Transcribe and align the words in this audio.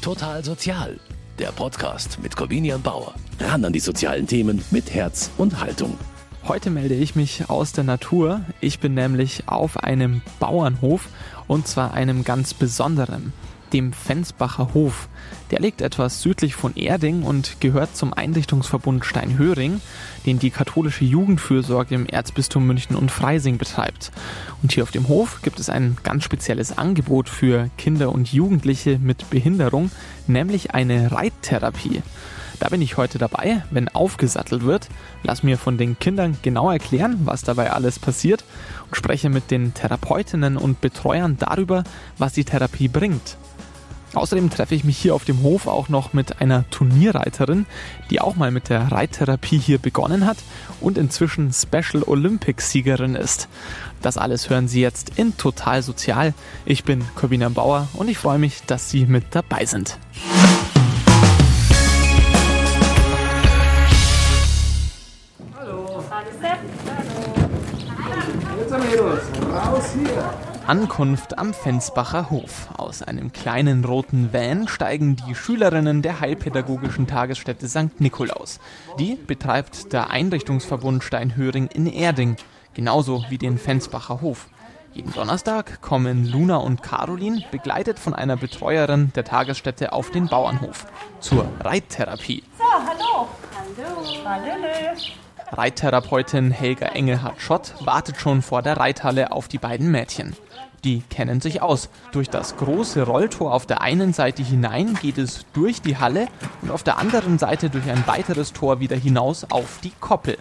Total 0.00 0.42
Sozial, 0.42 0.98
der 1.38 1.52
Podcast 1.52 2.18
mit 2.22 2.34
Corvinian 2.34 2.80
Bauer. 2.80 3.14
Ran 3.38 3.66
an 3.66 3.72
die 3.74 3.80
sozialen 3.80 4.26
Themen 4.26 4.64
mit 4.70 4.94
Herz 4.94 5.30
und 5.36 5.60
Haltung. 5.60 5.98
Heute 6.48 6.70
melde 6.70 6.94
ich 6.94 7.16
mich 7.16 7.50
aus 7.50 7.72
der 7.72 7.84
Natur. 7.84 8.40
Ich 8.62 8.78
bin 8.78 8.94
nämlich 8.94 9.46
auf 9.46 9.76
einem 9.76 10.22
Bauernhof 10.38 11.08
und 11.48 11.68
zwar 11.68 11.92
einem 11.92 12.24
ganz 12.24 12.54
besonderen 12.54 13.34
dem 13.72 13.92
Fensbacher 13.92 14.74
Hof. 14.74 15.08
Der 15.50 15.60
liegt 15.60 15.80
etwas 15.80 16.22
südlich 16.22 16.54
von 16.54 16.74
Erding 16.76 17.22
und 17.22 17.60
gehört 17.60 17.96
zum 17.96 18.12
Einrichtungsverbund 18.12 19.04
Steinhöring, 19.04 19.80
den 20.26 20.38
die 20.38 20.50
katholische 20.50 21.04
Jugendfürsorge 21.04 21.94
im 21.94 22.06
Erzbistum 22.06 22.66
München 22.66 22.96
und 22.96 23.10
Freising 23.10 23.58
betreibt. 23.58 24.12
Und 24.62 24.72
hier 24.72 24.82
auf 24.82 24.90
dem 24.90 25.08
Hof 25.08 25.40
gibt 25.42 25.60
es 25.60 25.68
ein 25.68 25.96
ganz 26.02 26.24
spezielles 26.24 26.76
Angebot 26.76 27.28
für 27.28 27.70
Kinder 27.78 28.12
und 28.12 28.32
Jugendliche 28.32 28.98
mit 28.98 29.30
Behinderung, 29.30 29.90
nämlich 30.26 30.74
eine 30.74 31.12
Reittherapie. 31.12 32.02
Da 32.60 32.68
bin 32.68 32.82
ich 32.82 32.98
heute 32.98 33.16
dabei, 33.16 33.62
wenn 33.70 33.88
aufgesattelt 33.88 34.64
wird. 34.64 34.88
Lass 35.22 35.42
mir 35.42 35.56
von 35.56 35.78
den 35.78 35.98
Kindern 35.98 36.36
genau 36.42 36.70
erklären, 36.70 37.20
was 37.24 37.40
dabei 37.40 37.72
alles 37.72 37.98
passiert 37.98 38.44
und 38.84 38.96
spreche 38.96 39.30
mit 39.30 39.50
den 39.50 39.72
Therapeutinnen 39.72 40.58
und 40.58 40.82
Betreuern 40.82 41.38
darüber, 41.38 41.84
was 42.18 42.34
die 42.34 42.44
Therapie 42.44 42.88
bringt. 42.88 43.38
Außerdem 44.12 44.50
treffe 44.50 44.74
ich 44.74 44.82
mich 44.82 44.98
hier 44.98 45.14
auf 45.14 45.24
dem 45.24 45.42
Hof 45.42 45.68
auch 45.68 45.88
noch 45.88 46.12
mit 46.12 46.40
einer 46.40 46.68
Turnierreiterin, 46.70 47.66
die 48.10 48.20
auch 48.20 48.34
mal 48.34 48.50
mit 48.50 48.68
der 48.68 48.90
Reittherapie 48.90 49.58
hier 49.58 49.78
begonnen 49.78 50.26
hat 50.26 50.38
und 50.80 50.98
inzwischen 50.98 51.52
Special 51.52 52.02
Olympics 52.04 52.70
Siegerin 52.70 53.14
ist. 53.14 53.48
Das 54.02 54.18
alles 54.18 54.50
hören 54.50 54.66
Sie 54.66 54.80
jetzt 54.80 55.12
in 55.16 55.36
Total 55.36 55.82
Sozial. 55.82 56.34
Ich 56.64 56.82
bin 56.84 57.04
Corbina 57.14 57.48
Bauer 57.50 57.88
und 57.94 58.08
ich 58.08 58.18
freue 58.18 58.38
mich, 58.38 58.62
dass 58.66 58.90
Sie 58.90 59.06
mit 59.06 59.26
dabei 59.30 59.64
sind. 59.64 59.98
Hallo. 65.56 66.02
Hallo 66.10 66.30
Sepp. 66.40 66.58
Hallo. 68.02 68.60
Jetzt 68.60 68.72
haben 68.72 68.82
wir 68.90 69.54
Raus 69.54 69.84
hier. 69.94 70.49
Ankunft 70.70 71.36
am 71.36 71.52
Fensbacher 71.52 72.30
Hof. 72.30 72.68
Aus 72.76 73.02
einem 73.02 73.32
kleinen 73.32 73.84
roten 73.84 74.32
Van 74.32 74.68
steigen 74.68 75.16
die 75.16 75.34
Schülerinnen 75.34 76.00
der 76.00 76.20
Heilpädagogischen 76.20 77.08
Tagesstätte 77.08 77.68
St. 77.68 78.00
Nikolaus. 78.00 78.60
Die 78.96 79.16
betreibt 79.16 79.92
der 79.92 80.10
Einrichtungsverbund 80.10 81.02
Steinhöring 81.02 81.66
in 81.66 81.86
Erding, 81.86 82.36
genauso 82.72 83.24
wie 83.30 83.38
den 83.38 83.58
Fensbacher 83.58 84.20
Hof. 84.20 84.46
Jeden 84.94 85.12
Donnerstag 85.12 85.80
kommen 85.80 86.30
Luna 86.30 86.58
und 86.58 86.84
Caroline, 86.84 87.42
begleitet 87.50 87.98
von 87.98 88.14
einer 88.14 88.36
Betreuerin 88.36 89.10
der 89.16 89.24
Tagesstätte, 89.24 89.92
auf 89.92 90.12
den 90.12 90.28
Bauernhof 90.28 90.86
zur 91.18 91.48
Reittherapie. 91.64 92.44
So, 92.56 92.64
hallo. 92.64 93.28
Hallo. 93.76 94.24
Hallo. 94.24 95.29
Reittherapeutin 95.52 96.52
Helga 96.52 96.86
Engelhardt-Schott 96.86 97.74
wartet 97.80 98.18
schon 98.18 98.40
vor 98.40 98.62
der 98.62 98.76
Reithalle 98.76 99.32
auf 99.32 99.48
die 99.48 99.58
beiden 99.58 99.90
Mädchen. 99.90 100.36
Die 100.84 101.00
kennen 101.02 101.40
sich 101.40 101.60
aus. 101.60 101.88
Durch 102.12 102.30
das 102.30 102.56
große 102.56 103.02
Rolltor 103.02 103.52
auf 103.52 103.66
der 103.66 103.80
einen 103.80 104.12
Seite 104.12 104.42
hinein 104.42 104.94
geht 105.02 105.18
es 105.18 105.44
durch 105.52 105.82
die 105.82 105.98
Halle 105.98 106.28
und 106.62 106.70
auf 106.70 106.82
der 106.82 106.98
anderen 106.98 107.38
Seite 107.38 107.68
durch 107.68 107.90
ein 107.90 108.06
weiteres 108.06 108.52
Tor 108.52 108.80
wieder 108.80 108.96
hinaus 108.96 109.44
auf 109.50 109.80
die 109.82 109.92
Koppel. 110.00 110.38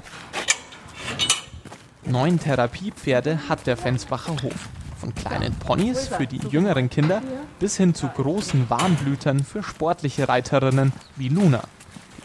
Neun 2.06 2.40
Therapiepferde 2.40 3.50
hat 3.50 3.68
der 3.68 3.78
Fensbacher 3.78 4.36
Hof. 4.44 4.70
Von 4.98 5.16
kleinen 5.16 5.54
Ponys 5.56 6.08
für 6.08 6.28
die 6.28 6.42
jüngeren 6.50 6.90
Kinder 6.90 7.22
bis 7.60 7.78
hin 7.78 7.94
zu 7.94 8.08
großen 8.08 8.70
Warmblütern 8.70 9.44
für 9.44 9.64
sportliche 9.64 10.28
Reiterinnen 10.28 10.94
wie 11.16 11.30
Luna. 11.30 11.62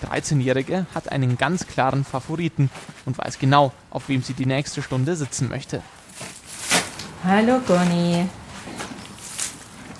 Die 0.04 0.10
13-Jährige 0.10 0.86
hat 0.94 1.10
einen 1.10 1.38
ganz 1.38 1.66
klaren 1.66 2.04
Favoriten 2.04 2.70
und 3.06 3.16
weiß 3.16 3.38
genau, 3.38 3.72
auf 3.90 4.08
wem 4.08 4.22
sie 4.22 4.34
die 4.34 4.44
nächste 4.44 4.82
Stunde 4.82 5.16
sitzen 5.16 5.48
möchte. 5.48 5.82
Hallo 7.24 7.60
Goni. 7.66 8.28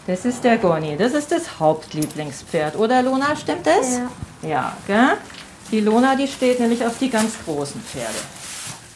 Das 0.07 0.27
ist 0.27 0.45
der 0.45 0.59
Goni. 0.59 0.97
Das 0.99 1.15
ist 1.15 1.33
das 1.33 1.59
Hauptlieblingspferd, 1.59 2.77
oder 2.77 3.03
Lona? 3.03 3.35
Stimmt 3.35 3.67
das? 3.67 3.99
Ja. 4.43 4.49
Ja, 4.49 4.77
gell? 4.87 5.17
Die 5.71 5.81
Lona, 5.81 6.15
die 6.17 6.29
steht 6.29 6.61
nämlich 6.61 6.85
auf 6.85 6.99
die 6.99 7.09
ganz 7.09 7.33
großen 7.45 7.81
Pferde. 7.81 8.19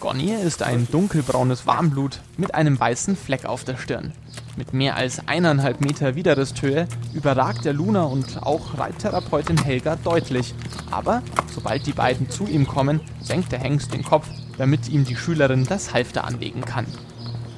Gonni 0.01 0.33
ist 0.33 0.63
ein 0.63 0.87
dunkelbraunes 0.91 1.67
Warmblut 1.67 2.21
mit 2.37 2.55
einem 2.55 2.79
weißen 2.79 3.17
Fleck 3.17 3.47
auf 3.47 3.65
der 3.65 3.77
Stirn. 3.77 4.13
Mit 4.57 4.73
mehr 4.73 4.97
als 4.97 5.27
eineinhalb 5.27 5.81
Meter 5.81 6.15
Widerristhöhe 6.15 6.87
überragt 7.15 7.65
der 7.65 7.73
Luna 7.73 8.05
und 8.05 8.41
auch 8.43 8.79
Reittherapeutin 8.79 9.59
Helga 9.59 9.97
deutlich. 9.97 10.55
Aber 10.93 11.23
sobald 11.53 11.85
die 11.87 11.93
beiden 11.93 12.31
zu 12.31 12.47
ihm 12.47 12.67
kommen, 12.69 13.01
senkt 13.21 13.51
der 13.51 13.59
Hengst 13.59 13.93
den 13.93 14.05
Kopf, 14.05 14.29
damit 14.57 14.89
ihm 14.89 15.05
die 15.05 15.17
Schülerin 15.17 15.67
das 15.69 15.93
Halfter 15.93 16.25
anlegen 16.25 16.61
kann. 16.61 16.87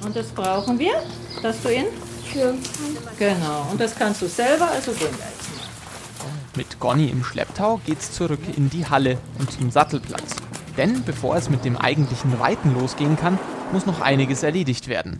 Und 0.03 0.15
das 0.15 0.27
brauchen 0.29 0.79
wir, 0.79 0.93
dass 1.43 1.61
du 1.61 1.69
ihn? 1.69 1.85
Schirm. 2.31 2.57
Genau. 3.19 3.67
Und 3.71 3.79
das 3.79 3.95
kannst 3.95 4.21
du 4.21 4.27
selber, 4.27 4.69
also 4.71 4.91
gehen 4.93 5.01
wir 5.01 5.07
jetzt 5.09 5.55
mal. 5.55 5.67
Mit 6.55 6.79
Gonni 6.79 7.09
im 7.09 7.23
Schlepptau 7.23 7.79
geht's 7.85 8.11
zurück 8.11 8.41
in 8.57 8.69
die 8.71 8.87
Halle 8.87 9.19
und 9.37 9.51
zum 9.51 9.69
Sattelplatz. 9.69 10.35
Denn 10.77 11.03
bevor 11.03 11.35
es 11.35 11.49
mit 11.49 11.65
dem 11.65 11.77
eigentlichen 11.77 12.33
Reiten 12.33 12.73
losgehen 12.73 13.17
kann, 13.17 13.37
muss 13.71 13.85
noch 13.85 14.01
einiges 14.01 14.43
erledigt 14.43 14.87
werden. 14.87 15.19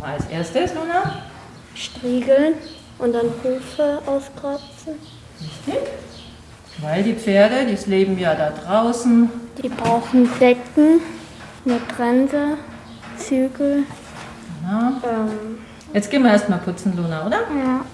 Mal 0.00 0.14
als 0.14 0.26
erstes, 0.26 0.74
Luna. 0.74 1.22
Striegeln 1.74 2.54
und 2.98 3.12
dann 3.12 3.26
Hufe 3.42 4.00
auskratzen. 4.06 4.94
Richtig. 5.40 5.88
Weil 6.80 7.02
die 7.02 7.14
Pferde, 7.14 7.66
die 7.66 7.90
leben 7.90 8.18
ja 8.18 8.34
da 8.34 8.50
draußen. 8.50 9.30
Die 9.62 9.68
brauchen 9.68 10.28
Decken, 10.38 11.00
eine 11.64 11.80
Bremse, 11.96 12.56
Zügel. 13.16 13.84
Ja. 14.62 15.00
Ähm, 15.04 15.58
Jetzt 15.92 16.10
gehen 16.10 16.22
wir 16.22 16.30
erstmal 16.30 16.58
putzen, 16.58 16.96
Luna, 16.96 17.26
oder? 17.26 17.38
ja. 17.38 17.84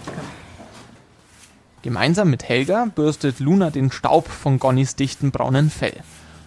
Gemeinsam 1.83 2.31
mit 2.31 2.49
Helga 2.49 2.87
bürstet 2.95 3.41
Luna 3.41 3.71
den 3.71 3.93
Staub 3.93 4.29
von 4.29 4.59
Gonnis 4.59 4.97
dichten 4.97 5.31
braunen 5.31 5.71
Fell. 5.71 5.97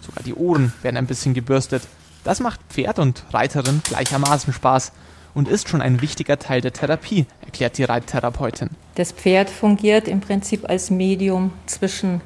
Sogar 0.00 0.22
die 0.22 0.34
Ohren 0.34 0.72
werden 0.82 0.96
ein 0.96 1.06
bisschen 1.06 1.34
gebürstet. 1.34 1.82
Das 2.24 2.40
macht 2.40 2.60
Pferd 2.68 2.98
und 2.98 3.24
Reiterin 3.32 3.80
gleichermaßen 3.84 4.52
Spaß 4.52 4.92
und 5.34 5.48
ist 5.48 5.68
schon 5.68 5.80
ein 5.80 6.00
wichtiger 6.00 6.38
Teil 6.38 6.60
der 6.60 6.72
Therapie, 6.72 7.26
erklärt 7.44 7.78
die 7.78 7.84
Reittherapeutin. 7.84 8.70
Das 8.96 9.12
Pferd 9.12 9.50
fungiert 9.50 10.08
im 10.08 10.20
Prinzip 10.20 10.68
als 10.68 10.90
Medium 10.90 11.52
zwischen 11.66 12.20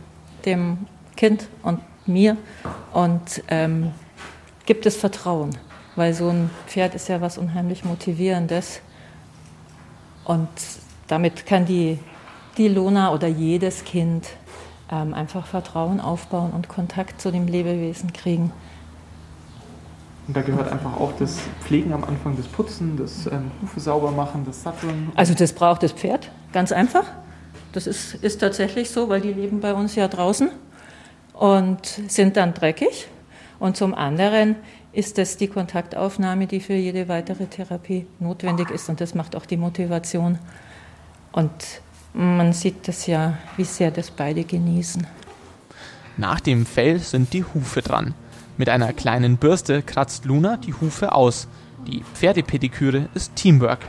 dem 0.44 0.86
Kind 1.16 1.48
und 1.62 1.80
mir 2.06 2.36
und 2.92 3.42
ähm, 3.48 3.92
gibt 4.66 4.86
es 4.86 4.96
Vertrauen, 4.96 5.50
weil 5.94 6.14
so 6.14 6.28
ein 6.28 6.50
Pferd 6.66 6.94
ist 6.94 7.08
ja 7.08 7.20
was 7.20 7.38
unheimlich 7.38 7.84
Motivierendes 7.84 8.80
und 10.24 10.48
damit 11.06 11.46
kann 11.46 11.66
die, 11.66 11.98
die 12.56 12.68
Lona 12.68 13.12
oder 13.12 13.28
jedes 13.28 13.84
Kind 13.84 14.26
ähm, 14.92 15.14
einfach 15.14 15.46
Vertrauen 15.46 16.00
aufbauen 16.00 16.52
und 16.52 16.68
Kontakt 16.68 17.20
zu 17.20 17.32
dem 17.32 17.46
Lebewesen 17.46 18.12
kriegen. 18.12 18.52
Und 20.28 20.36
da 20.36 20.42
gehört 20.42 20.70
einfach 20.70 21.00
auch 21.00 21.12
das 21.18 21.38
Pflegen 21.62 21.92
am 21.92 22.04
Anfang, 22.04 22.36
das 22.36 22.46
Putzen, 22.46 22.96
das 22.96 23.26
ähm, 23.26 23.50
Hufe 23.60 23.80
sauber 23.80 24.12
machen, 24.12 24.44
das 24.46 24.62
Satteln. 24.62 25.10
Also 25.16 25.34
das 25.34 25.52
braucht 25.52 25.82
das 25.82 25.92
Pferd, 25.92 26.30
ganz 26.52 26.70
einfach. 26.70 27.04
Das 27.72 27.86
ist, 27.86 28.14
ist 28.16 28.38
tatsächlich 28.38 28.90
so, 28.90 29.08
weil 29.08 29.22
die 29.22 29.32
leben 29.32 29.60
bei 29.60 29.74
uns 29.74 29.96
ja 29.96 30.06
draußen 30.06 30.50
und 31.32 31.86
sind 32.06 32.36
dann 32.36 32.54
dreckig. 32.54 33.08
Und 33.58 33.76
zum 33.76 33.94
anderen 33.94 34.56
ist 34.92 35.18
das 35.18 35.38
die 35.38 35.48
Kontaktaufnahme, 35.48 36.46
die 36.46 36.60
für 36.60 36.74
jede 36.74 37.08
weitere 37.08 37.46
Therapie 37.46 38.06
notwendig 38.20 38.70
ist. 38.70 38.88
Und 38.88 39.00
das 39.00 39.14
macht 39.14 39.34
auch 39.34 39.46
die 39.46 39.56
Motivation. 39.56 40.38
Und 41.32 41.50
man 42.12 42.52
sieht 42.52 42.88
das 42.88 43.06
ja, 43.06 43.38
wie 43.56 43.64
sehr 43.64 43.90
das 43.90 44.10
beide 44.10 44.44
genießen. 44.44 45.06
Nach 46.16 46.40
dem 46.40 46.66
Fell 46.66 46.98
sind 46.98 47.32
die 47.32 47.44
Hufe 47.44 47.82
dran. 47.82 48.14
Mit 48.58 48.68
einer 48.68 48.92
kleinen 48.92 49.38
Bürste 49.38 49.82
kratzt 49.82 50.24
Luna 50.24 50.56
die 50.58 50.74
Hufe 50.74 51.12
aus. 51.12 51.48
Die 51.86 52.04
Pferdepediküre 52.14 53.08
ist 53.14 53.34
Teamwork. 53.34 53.80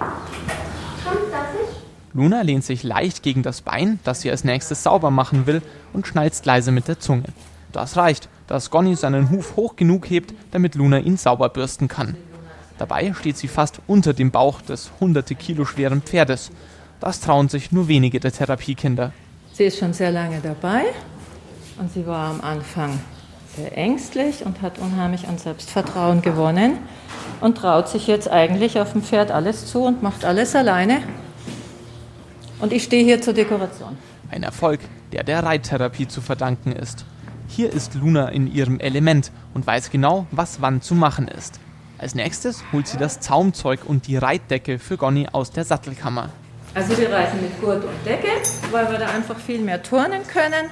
Luna 2.14 2.42
lehnt 2.42 2.64
sich 2.64 2.84
leicht 2.84 3.24
gegen 3.24 3.44
das 3.44 3.62
Bein, 3.62 4.00
das 4.04 4.22
sie 4.22 4.32
als 4.32 4.44
nächstes 4.44 4.84
sauber 4.84 5.12
machen 5.12 5.48
will, 5.48 5.62
und 5.94 6.08
schnalzt 6.08 6.46
leise 6.46 6.72
mit 6.72 6.88
der 6.88 7.00
Zunge. 7.00 7.26
Das 7.72 7.98
reicht, 7.98 8.30
dass 8.48 8.70
Gonny 8.70 8.96
seinen 8.96 9.32
Huf 9.32 9.56
hoch 9.56 9.76
genug 9.76 10.10
hebt, 10.10 10.34
damit 10.52 10.76
Luna 10.76 11.00
ihn 11.00 11.18
sauber 11.18 11.50
bürsten 11.50 11.88
kann. 11.88 12.16
Dabei 12.78 13.14
steht 13.14 13.38
sie 13.38 13.48
fast 13.48 13.80
unter 13.88 14.14
dem 14.14 14.32
Bauch 14.32 14.62
des 14.62 14.92
hunderte 15.00 15.36
Kilo 15.36 15.66
schweren 15.66 16.02
Pferdes. 16.02 16.52
Das 17.04 17.20
trauen 17.20 17.50
sich 17.50 17.74
nur 17.74 17.90
wenige 17.90 18.22
der 18.22 18.32
Therapiekinder. 18.32 19.12
Sie 19.52 19.66
ist 19.66 19.78
schon 19.78 19.92
sehr 19.92 20.10
lange 20.10 20.40
dabei 20.40 20.84
und 21.78 21.92
sie 21.92 22.08
war 22.08 22.30
am 22.30 22.40
Anfang 22.40 22.98
sehr 23.58 23.78
ängstlich 23.78 24.46
und 24.46 24.62
hat 24.62 24.80
unheimlich 24.80 25.28
an 25.28 25.38
Selbstvertrauen 25.38 26.22
gewonnen 26.22 26.78
und 27.42 27.58
traut 27.58 27.90
sich 27.90 28.08
jetzt 28.08 28.30
eigentlich 28.30 28.80
auf 28.80 28.94
dem 28.94 29.04
Pferd 29.04 29.32
alles 29.32 29.66
zu 29.66 29.84
und 29.84 30.02
macht 30.02 30.24
alles 30.24 30.56
alleine. 30.56 31.02
Und 32.62 32.72
ich 32.72 32.84
stehe 32.84 33.04
hier 33.04 33.22
zur 33.22 33.34
Dekoration. 33.34 33.98
Ein 34.32 34.44
Erfolg, 34.44 34.80
der 35.12 35.26
der 35.26 35.44
Reittherapie 35.44 36.08
zu 36.08 36.22
verdanken 36.22 36.72
ist. 36.72 37.04
Hier 37.50 37.70
ist 37.74 37.96
Luna 37.96 38.30
in 38.30 38.48
ihrem 38.48 38.80
Element 38.80 39.30
und 39.54 39.68
weiß 39.68 39.92
genau, 39.92 40.26
was 40.32 40.62
wann 40.62 40.82
zu 40.82 40.96
machen 40.96 41.28
ist. 41.28 41.60
Als 41.98 42.16
nächstes 42.16 42.64
holt 42.72 42.88
sie 42.88 42.98
das 42.98 43.20
Zaumzeug 43.20 43.82
und 43.86 44.08
die 44.08 44.16
Reitdecke 44.16 44.80
für 44.80 44.96
Gonny 44.96 45.28
aus 45.30 45.52
der 45.52 45.66
Sattelkammer. 45.66 46.30
Also 46.76 46.98
wir 46.98 47.12
reiten 47.12 47.40
mit 47.40 47.62
Gurt 47.62 47.84
und 47.84 48.06
Decke, 48.06 48.30
weil 48.72 48.92
wir 48.92 48.98
da 48.98 49.06
einfach 49.08 49.38
viel 49.38 49.62
mehr 49.62 49.84
turnen 49.84 50.22
können 50.28 50.72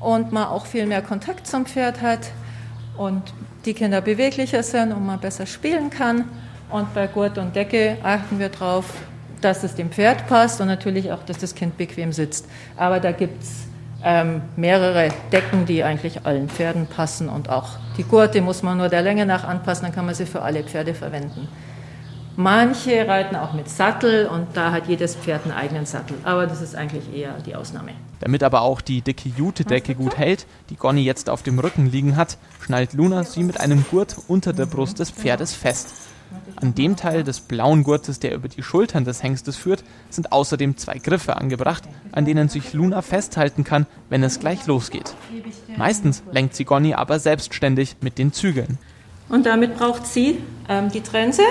und 0.00 0.30
man 0.30 0.46
auch 0.46 0.66
viel 0.66 0.86
mehr 0.86 1.02
Kontakt 1.02 1.48
zum 1.48 1.66
Pferd 1.66 2.00
hat 2.00 2.30
und 2.96 3.22
die 3.64 3.74
Kinder 3.74 4.00
beweglicher 4.00 4.62
sind 4.62 4.92
und 4.92 5.04
man 5.04 5.18
besser 5.18 5.46
spielen 5.46 5.90
kann. 5.90 6.26
Und 6.70 6.94
bei 6.94 7.08
Gurt 7.08 7.38
und 7.38 7.56
Decke 7.56 7.98
achten 8.04 8.38
wir 8.38 8.50
darauf, 8.50 8.86
dass 9.40 9.64
es 9.64 9.74
dem 9.74 9.90
Pferd 9.90 10.28
passt 10.28 10.60
und 10.60 10.68
natürlich 10.68 11.10
auch, 11.10 11.24
dass 11.24 11.38
das 11.38 11.56
Kind 11.56 11.76
bequem 11.76 12.12
sitzt. 12.12 12.46
Aber 12.76 13.00
da 13.00 13.10
gibt 13.10 13.42
es 13.42 13.64
ähm, 14.04 14.42
mehrere 14.54 15.08
Decken, 15.32 15.66
die 15.66 15.82
eigentlich 15.82 16.24
allen 16.24 16.48
Pferden 16.48 16.86
passen 16.86 17.28
und 17.28 17.48
auch 17.48 17.70
die 17.96 18.04
Gurte 18.04 18.42
muss 18.42 18.62
man 18.62 18.78
nur 18.78 18.88
der 18.88 19.02
Länge 19.02 19.26
nach 19.26 19.42
anpassen, 19.42 19.86
dann 19.86 19.94
kann 19.94 20.06
man 20.06 20.14
sie 20.14 20.26
für 20.26 20.42
alle 20.42 20.62
Pferde 20.62 20.94
verwenden. 20.94 21.48
Manche 22.36 23.06
reiten 23.06 23.36
auch 23.36 23.52
mit 23.52 23.68
Sattel 23.68 24.26
und 24.26 24.46
da 24.54 24.72
hat 24.72 24.88
jedes 24.88 25.16
Pferd 25.16 25.44
einen 25.44 25.52
eigenen 25.52 25.84
Sattel, 25.84 26.16
aber 26.24 26.46
das 26.46 26.62
ist 26.62 26.74
eigentlich 26.74 27.14
eher 27.14 27.34
die 27.44 27.54
Ausnahme. 27.54 27.92
Damit 28.20 28.42
aber 28.42 28.62
auch 28.62 28.80
die 28.80 29.02
dicke 29.02 29.28
Jute-Decke 29.28 29.94
gut 29.94 30.16
hält, 30.16 30.46
die 30.70 30.76
Gonny 30.76 31.02
jetzt 31.02 31.28
auf 31.28 31.42
dem 31.42 31.58
Rücken 31.58 31.90
liegen 31.90 32.16
hat, 32.16 32.38
schnallt 32.64 32.94
Luna 32.94 33.24
sie 33.24 33.42
mit 33.42 33.60
einem 33.60 33.84
Gurt 33.90 34.16
unter 34.28 34.52
der 34.52 34.66
Brust 34.66 34.98
des 34.98 35.10
Pferdes 35.10 35.52
fest. 35.54 35.92
An 36.56 36.74
dem 36.74 36.96
Teil 36.96 37.24
des 37.24 37.40
blauen 37.40 37.82
Gurtes, 37.82 38.20
der 38.20 38.34
über 38.34 38.48
die 38.48 38.62
Schultern 38.62 39.04
des 39.04 39.22
Hengstes 39.22 39.56
führt, 39.56 39.84
sind 40.08 40.32
außerdem 40.32 40.76
zwei 40.76 40.98
Griffe 40.98 41.36
angebracht, 41.36 41.82
an 42.12 42.24
denen 42.24 42.48
sich 42.48 42.72
Luna 42.72 43.02
festhalten 43.02 43.64
kann, 43.64 43.86
wenn 44.08 44.22
es 44.22 44.40
gleich 44.40 44.66
losgeht. 44.66 45.14
Meistens 45.76 46.22
lenkt 46.30 46.54
sie 46.54 46.64
Gonny 46.64 46.94
aber 46.94 47.18
selbstständig 47.18 47.96
mit 48.00 48.16
den 48.16 48.32
Zügeln. 48.32 48.78
Und 49.28 49.46
damit 49.46 49.76
braucht 49.76 50.06
sie 50.06 50.38
ähm, 50.68 50.90
die 50.90 51.00
Trense. 51.00 51.42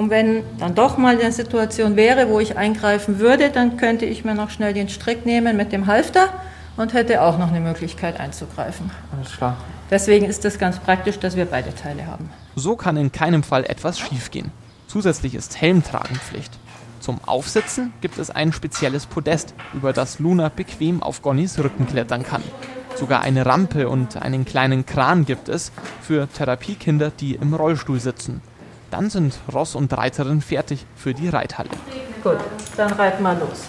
Und 0.00 0.08
wenn 0.08 0.44
dann 0.58 0.74
doch 0.74 0.96
mal 0.96 1.20
eine 1.20 1.30
Situation 1.30 1.94
wäre, 1.94 2.30
wo 2.30 2.40
ich 2.40 2.56
eingreifen 2.56 3.18
würde, 3.18 3.50
dann 3.50 3.76
könnte 3.76 4.06
ich 4.06 4.24
mir 4.24 4.34
noch 4.34 4.48
schnell 4.48 4.72
den 4.72 4.88
Strick 4.88 5.26
nehmen 5.26 5.58
mit 5.58 5.72
dem 5.72 5.86
Halfter 5.86 6.30
und 6.78 6.94
hätte 6.94 7.20
auch 7.20 7.36
noch 7.36 7.48
eine 7.48 7.60
Möglichkeit 7.60 8.18
einzugreifen. 8.18 8.90
Alles 9.14 9.36
klar. 9.36 9.58
Deswegen 9.90 10.24
ist 10.24 10.42
es 10.46 10.58
ganz 10.58 10.78
praktisch, 10.78 11.18
dass 11.18 11.36
wir 11.36 11.44
beide 11.44 11.74
Teile 11.74 12.06
haben. 12.06 12.30
So 12.56 12.76
kann 12.76 12.96
in 12.96 13.12
keinem 13.12 13.42
Fall 13.42 13.64
etwas 13.64 13.98
schiefgehen. 13.98 14.50
Zusätzlich 14.86 15.34
ist 15.34 15.60
Helmtragenpflicht. 15.60 16.58
Zum 17.00 17.22
Aufsitzen 17.26 17.92
gibt 18.00 18.16
es 18.16 18.30
ein 18.30 18.54
spezielles 18.54 19.04
Podest, 19.04 19.52
über 19.74 19.92
das 19.92 20.18
Luna 20.18 20.48
bequem 20.48 21.02
auf 21.02 21.20
Gonnys 21.20 21.58
Rücken 21.58 21.86
klettern 21.86 22.22
kann. 22.22 22.42
Sogar 22.96 23.20
eine 23.20 23.44
Rampe 23.44 23.90
und 23.90 24.16
einen 24.16 24.46
kleinen 24.46 24.86
Kran 24.86 25.26
gibt 25.26 25.50
es 25.50 25.72
für 26.00 26.26
Therapiekinder, 26.26 27.10
die 27.10 27.34
im 27.34 27.52
Rollstuhl 27.52 28.00
sitzen. 28.00 28.40
Dann 28.90 29.10
sind 29.10 29.38
Ross 29.52 29.74
und 29.74 29.92
Reiterin 29.96 30.40
fertig 30.40 30.86
für 30.96 31.14
die 31.14 31.28
Reithalle. 31.28 31.70
Gut, 32.22 32.38
dann 32.76 32.92
reiten 32.92 33.22
wir 33.22 33.34
los. 33.34 33.68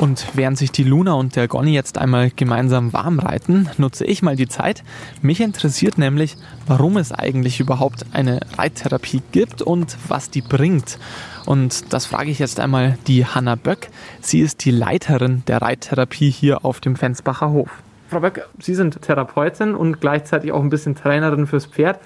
Und 0.00 0.28
während 0.32 0.56
sich 0.56 0.72
die 0.72 0.82
Luna 0.82 1.12
und 1.12 1.36
der 1.36 1.46
Gonny 1.46 1.74
jetzt 1.74 1.98
einmal 1.98 2.30
gemeinsam 2.30 2.94
warm 2.94 3.18
reiten, 3.18 3.68
nutze 3.76 4.06
ich 4.06 4.22
mal 4.22 4.34
die 4.34 4.48
Zeit. 4.48 4.82
Mich 5.20 5.42
interessiert 5.42 5.98
nämlich, 5.98 6.38
warum 6.66 6.96
es 6.96 7.12
eigentlich 7.12 7.60
überhaupt 7.60 8.06
eine 8.14 8.40
Reittherapie 8.56 9.20
gibt 9.30 9.60
und 9.60 9.98
was 10.08 10.30
die 10.30 10.40
bringt. 10.40 10.98
Und 11.44 11.92
das 11.92 12.06
frage 12.06 12.30
ich 12.30 12.38
jetzt 12.38 12.60
einmal 12.60 12.96
die 13.08 13.26
Hanna 13.26 13.56
Böck. 13.56 13.90
Sie 14.22 14.40
ist 14.40 14.64
die 14.64 14.70
Leiterin 14.70 15.42
der 15.46 15.60
Reittherapie 15.60 16.30
hier 16.30 16.64
auf 16.64 16.80
dem 16.80 16.96
Fensbacher 16.96 17.50
Hof. 17.50 17.68
Frau 18.10 18.20
Böck, 18.20 18.48
Sie 18.58 18.74
sind 18.74 19.00
Therapeutin 19.02 19.76
und 19.76 20.00
gleichzeitig 20.00 20.50
auch 20.50 20.60
ein 20.60 20.68
bisschen 20.68 20.96
Trainerin 20.96 21.46
fürs 21.46 21.66
Pferd. 21.66 22.00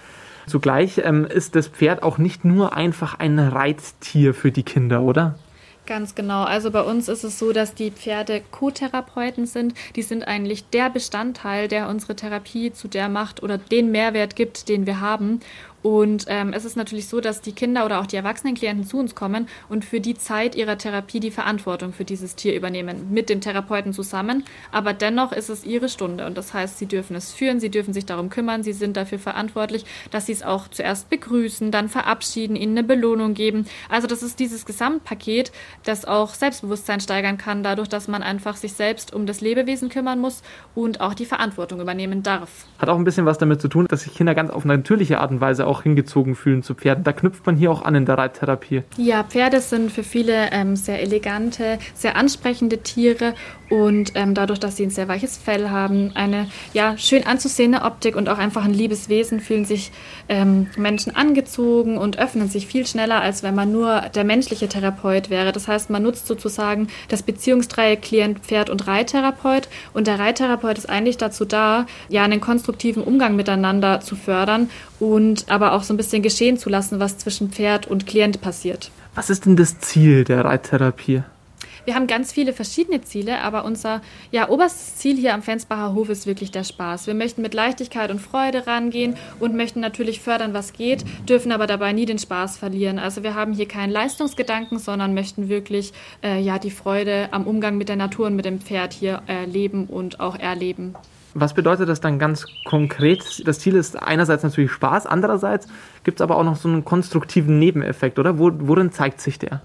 Zugleich 0.46 1.00
ähm, 1.02 1.24
ist 1.24 1.54
das 1.54 1.68
Pferd 1.68 2.02
auch 2.02 2.18
nicht 2.18 2.44
nur 2.44 2.74
einfach 2.74 3.18
ein 3.18 3.38
Reittier 3.38 4.34
für 4.34 4.52
die 4.52 4.64
Kinder, 4.64 5.00
oder? 5.00 5.38
Ganz 5.86 6.14
genau. 6.14 6.44
Also 6.44 6.70
bei 6.70 6.82
uns 6.82 7.08
ist 7.08 7.24
es 7.24 7.38
so, 7.38 7.52
dass 7.52 7.74
die 7.74 7.90
Pferde 7.90 8.42
Co-Therapeuten 8.50 9.46
sind. 9.46 9.74
Die 9.96 10.02
sind 10.02 10.26
eigentlich 10.26 10.68
der 10.70 10.90
Bestandteil, 10.90 11.68
der 11.68 11.88
unsere 11.88 12.16
Therapie 12.16 12.72
zu 12.72 12.88
der 12.88 13.08
macht 13.08 13.42
oder 13.42 13.56
den 13.58 13.90
Mehrwert 13.90 14.36
gibt, 14.36 14.68
den 14.68 14.86
wir 14.86 15.00
haben. 15.00 15.40
Und 15.84 16.24
ähm, 16.28 16.54
es 16.54 16.64
ist 16.64 16.78
natürlich 16.78 17.08
so, 17.08 17.20
dass 17.20 17.42
die 17.42 17.52
Kinder 17.52 17.84
oder 17.84 18.00
auch 18.00 18.06
die 18.06 18.16
erwachsenen 18.16 18.54
Klienten 18.54 18.86
zu 18.86 18.96
uns 18.96 19.14
kommen 19.14 19.48
und 19.68 19.84
für 19.84 20.00
die 20.00 20.14
Zeit 20.14 20.54
ihrer 20.54 20.78
Therapie 20.78 21.20
die 21.20 21.30
Verantwortung 21.30 21.92
für 21.92 22.06
dieses 22.06 22.36
Tier 22.36 22.56
übernehmen, 22.56 23.12
mit 23.12 23.28
dem 23.28 23.42
Therapeuten 23.42 23.92
zusammen. 23.92 24.44
Aber 24.72 24.94
dennoch 24.94 25.30
ist 25.32 25.50
es 25.50 25.62
ihre 25.62 25.90
Stunde 25.90 26.24
und 26.24 26.38
das 26.38 26.54
heißt, 26.54 26.78
sie 26.78 26.86
dürfen 26.86 27.14
es 27.14 27.34
führen, 27.34 27.60
sie 27.60 27.68
dürfen 27.68 27.92
sich 27.92 28.06
darum 28.06 28.30
kümmern, 28.30 28.62
sie 28.62 28.72
sind 28.72 28.96
dafür 28.96 29.18
verantwortlich, 29.18 29.84
dass 30.10 30.24
sie 30.24 30.32
es 30.32 30.42
auch 30.42 30.68
zuerst 30.68 31.10
begrüßen, 31.10 31.70
dann 31.70 31.90
verabschieden, 31.90 32.56
ihnen 32.56 32.78
eine 32.78 32.86
Belohnung 32.88 33.34
geben. 33.34 33.66
Also 33.90 34.06
das 34.06 34.22
ist 34.22 34.40
dieses 34.40 34.64
Gesamtpaket, 34.64 35.52
das 35.84 36.06
auch 36.06 36.32
Selbstbewusstsein 36.32 37.00
steigern 37.00 37.36
kann, 37.36 37.62
dadurch, 37.62 37.90
dass 37.90 38.08
man 38.08 38.22
einfach 38.22 38.56
sich 38.56 38.72
selbst 38.72 39.12
um 39.12 39.26
das 39.26 39.42
Lebewesen 39.42 39.90
kümmern 39.90 40.18
muss 40.18 40.42
und 40.74 41.02
auch 41.02 41.12
die 41.12 41.26
Verantwortung 41.26 41.82
übernehmen 41.82 42.22
darf. 42.22 42.64
Hat 42.78 42.88
auch 42.88 42.96
ein 42.96 43.04
bisschen 43.04 43.26
was 43.26 43.36
damit 43.36 43.60
zu 43.60 43.68
tun, 43.68 43.84
dass 43.86 44.04
sich 44.04 44.14
Kinder 44.14 44.34
ganz 44.34 44.48
auf 44.50 44.64
natürliche 44.64 45.20
Art 45.20 45.30
und 45.30 45.42
Weise 45.42 45.66
auch 45.66 45.73
auch 45.74 45.82
hingezogen 45.82 46.36
fühlen 46.36 46.62
zu 46.62 46.74
Pferden. 46.74 47.02
Da 47.02 47.12
knüpft 47.12 47.44
man 47.46 47.56
hier 47.56 47.72
auch 47.72 47.82
an 47.82 47.96
in 47.96 48.06
der 48.06 48.16
Reittherapie. 48.16 48.82
Ja, 48.96 49.24
Pferde 49.24 49.60
sind 49.60 49.90
für 49.90 50.04
viele 50.04 50.52
ähm, 50.52 50.76
sehr 50.76 51.02
elegante, 51.02 51.78
sehr 51.94 52.16
ansprechende 52.16 52.78
Tiere 52.78 53.34
und 53.70 54.12
ähm, 54.14 54.34
dadurch, 54.34 54.60
dass 54.60 54.76
sie 54.76 54.84
ein 54.84 54.90
sehr 54.90 55.08
weiches 55.08 55.36
Fell 55.36 55.70
haben, 55.70 56.12
eine 56.14 56.48
ja, 56.74 56.96
schön 56.98 57.26
anzusehende 57.26 57.82
Optik 57.82 58.14
und 58.14 58.28
auch 58.28 58.38
einfach 58.38 58.64
ein 58.64 58.74
liebes 58.74 59.08
Wesen, 59.08 59.40
fühlen 59.40 59.64
sich 59.64 59.90
ähm, 60.28 60.68
Menschen 60.76 61.16
angezogen 61.16 61.98
und 61.98 62.18
öffnen 62.18 62.48
sich 62.48 62.66
viel 62.66 62.86
schneller, 62.86 63.20
als 63.20 63.42
wenn 63.42 63.54
man 63.54 63.72
nur 63.72 64.02
der 64.14 64.24
menschliche 64.24 64.68
Therapeut 64.68 65.30
wäre. 65.30 65.50
Das 65.50 65.66
heißt, 65.66 65.90
man 65.90 66.02
nutzt 66.02 66.26
sozusagen 66.26 66.88
das 67.08 67.22
Beziehungsdreieck 67.22 68.02
Klient, 68.02 68.40
Pferd 68.40 68.70
und 68.70 68.86
Reittherapeut 68.86 69.68
und 69.92 70.06
der 70.06 70.18
Reittherapeut 70.18 70.78
ist 70.78 70.88
eigentlich 70.88 71.16
dazu 71.16 71.44
da, 71.44 71.86
ja, 72.08 72.22
einen 72.22 72.40
konstruktiven 72.40 73.02
Umgang 73.02 73.34
miteinander 73.34 74.00
zu 74.00 74.14
fördern 74.14 74.68
und 75.00 75.46
aber 75.48 75.63
auch 75.72 75.82
so 75.82 75.94
ein 75.94 75.96
bisschen 75.96 76.22
geschehen 76.22 76.58
zu 76.58 76.68
lassen, 76.68 77.00
was 77.00 77.18
zwischen 77.18 77.50
Pferd 77.50 77.86
und 77.86 78.06
Klient 78.06 78.40
passiert. 78.40 78.90
Was 79.14 79.30
ist 79.30 79.46
denn 79.46 79.56
das 79.56 79.78
Ziel 79.78 80.24
der 80.24 80.44
Reittherapie? 80.44 81.22
Wir 81.84 81.94
haben 81.94 82.06
ganz 82.06 82.32
viele 82.32 82.54
verschiedene 82.54 83.02
Ziele, 83.02 83.42
aber 83.42 83.64
unser 83.64 84.00
ja, 84.30 84.48
oberstes 84.48 84.96
Ziel 84.96 85.16
hier 85.16 85.34
am 85.34 85.42
Fensbacher 85.42 85.94
Hof 85.94 86.08
ist 86.08 86.26
wirklich 86.26 86.50
der 86.50 86.64
Spaß. 86.64 87.06
Wir 87.06 87.14
möchten 87.14 87.42
mit 87.42 87.52
Leichtigkeit 87.52 88.10
und 88.10 88.20
Freude 88.20 88.66
rangehen 88.66 89.16
und 89.38 89.54
möchten 89.54 89.80
natürlich 89.80 90.20
fördern, 90.20 90.54
was 90.54 90.72
geht, 90.72 91.04
dürfen 91.28 91.52
aber 91.52 91.66
dabei 91.66 91.92
nie 91.92 92.06
den 92.06 92.18
Spaß 92.18 92.56
verlieren. 92.56 92.98
Also 92.98 93.22
wir 93.22 93.34
haben 93.34 93.52
hier 93.52 93.68
keinen 93.68 93.90
Leistungsgedanken, 93.90 94.78
sondern 94.78 95.12
möchten 95.12 95.50
wirklich 95.50 95.92
äh, 96.22 96.40
ja, 96.40 96.58
die 96.58 96.70
Freude 96.70 97.28
am 97.32 97.46
Umgang 97.46 97.76
mit 97.76 97.90
der 97.90 97.96
Natur 97.96 98.26
und 98.28 98.36
mit 98.36 98.46
dem 98.46 98.60
Pferd 98.60 98.94
hier 98.94 99.22
erleben 99.26 99.84
und 99.84 100.20
auch 100.20 100.38
erleben. 100.38 100.94
Was 101.34 101.52
bedeutet 101.54 101.88
das 101.88 102.00
dann 102.00 102.18
ganz 102.20 102.46
konkret? 102.64 103.46
Das 103.46 103.58
Ziel 103.58 103.74
ist 103.74 104.00
einerseits 104.00 104.44
natürlich 104.44 104.70
Spaß, 104.70 105.06
andererseits 105.06 105.66
gibt 106.04 106.20
es 106.20 106.22
aber 106.22 106.36
auch 106.36 106.44
noch 106.44 106.56
so 106.56 106.68
einen 106.68 106.84
konstruktiven 106.84 107.58
Nebeneffekt, 107.58 108.18
oder? 108.18 108.38
Worin 108.38 108.92
zeigt 108.92 109.20
sich 109.20 109.38
der? 109.38 109.62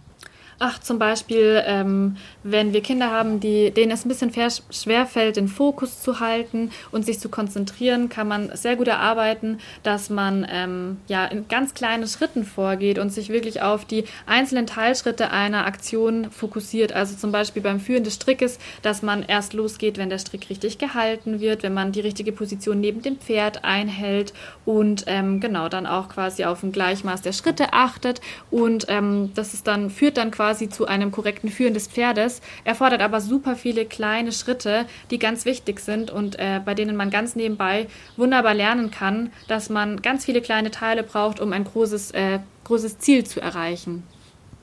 Ach, 0.62 0.78
zum 0.80 1.00
Beispiel, 1.00 1.64
ähm, 1.66 2.18
wenn 2.44 2.74
wir 2.74 2.82
Kinder 2.82 3.12
haben, 3.12 3.40
die, 3.40 3.72
denen 3.72 3.94
es 3.94 4.04
ein 4.04 4.10
bisschen 4.10 4.34
schwer 4.72 5.06
fällt, 5.06 5.38
den 5.38 5.48
Fokus 5.48 6.02
zu 6.02 6.20
halten 6.20 6.72
und 6.92 7.06
sich 7.06 7.18
zu 7.22 7.30
konzentrieren, 7.30 8.10
kann 8.10 8.28
man 8.28 8.54
sehr 8.58 8.76
gut 8.76 8.90
erarbeiten, 8.90 9.60
dass 9.84 10.10
man 10.10 10.46
ähm, 10.52 10.98
ja 11.08 11.24
in 11.24 11.48
ganz 11.48 11.74
kleinen 11.74 12.06
Schritten 12.08 12.44
vorgeht 12.44 13.00
und 13.00 13.10
sich 13.14 13.30
wirklich 13.30 13.62
auf 13.62 13.86
die 13.86 14.04
einzelnen 14.26 14.68
Teilschritte 14.68 15.32
einer 15.32 15.66
Aktion 15.66 16.30
fokussiert. 16.30 16.92
Also 16.92 17.16
zum 17.16 17.32
Beispiel 17.32 17.62
beim 17.62 17.80
Führen 17.80 18.04
des 18.04 18.16
Strickes, 18.16 18.60
dass 18.82 19.02
man 19.02 19.24
erst 19.24 19.54
losgeht, 19.54 19.98
wenn 19.98 20.10
der 20.10 20.20
Strick 20.20 20.50
richtig 20.50 20.78
gehalten 20.78 21.40
wird, 21.40 21.64
wenn 21.64 21.74
man 21.74 21.94
die 21.94 22.02
richtige 22.02 22.34
Position 22.34 22.82
neben 22.82 23.02
dem 23.02 23.18
Pferd 23.18 23.64
einhält 23.64 24.34
und 24.66 25.06
ähm, 25.08 25.40
genau 25.40 25.70
dann 25.70 25.86
auch 25.86 26.10
quasi 26.10 26.44
auf 26.44 26.64
ein 26.64 26.74
Gleichmaß 26.74 27.22
der 27.22 27.32
Schritte 27.32 27.72
achtet 27.72 28.20
und 28.52 28.88
ähm, 28.90 29.32
das 29.36 29.54
ist 29.54 29.66
dann 29.66 29.90
führt 29.90 30.18
dann 30.18 30.32
quasi 30.32 30.49
quasi 30.50 30.68
zu 30.68 30.88
einem 30.88 31.12
korrekten 31.12 31.50
Führen 31.50 31.76
des 31.76 31.88
Pferdes, 31.88 32.42
erfordert 32.64 33.02
aber 33.02 33.22
super 33.22 33.56
viele 33.56 33.86
kleine 33.86 34.32
Schritte, 34.32 34.86
die 35.12 35.20
ganz 35.20 35.46
wichtig 35.46 35.80
sind 35.80 36.10
und 36.10 36.40
äh, 36.40 36.60
bei 36.66 36.74
denen 36.74 36.96
man 36.96 37.12
ganz 37.12 37.36
nebenbei 37.36 37.86
wunderbar 38.18 38.56
lernen 38.56 38.90
kann, 38.90 39.30
dass 39.48 39.70
man 39.70 40.02
ganz 40.02 40.26
viele 40.26 40.42
kleine 40.42 40.72
Teile 40.72 41.04
braucht, 41.04 41.40
um 41.40 41.54
ein 41.54 41.66
großes, 41.66 42.12
äh, 42.12 42.40
großes 42.64 42.98
Ziel 42.98 43.26
zu 43.26 43.40
erreichen. 43.40 44.02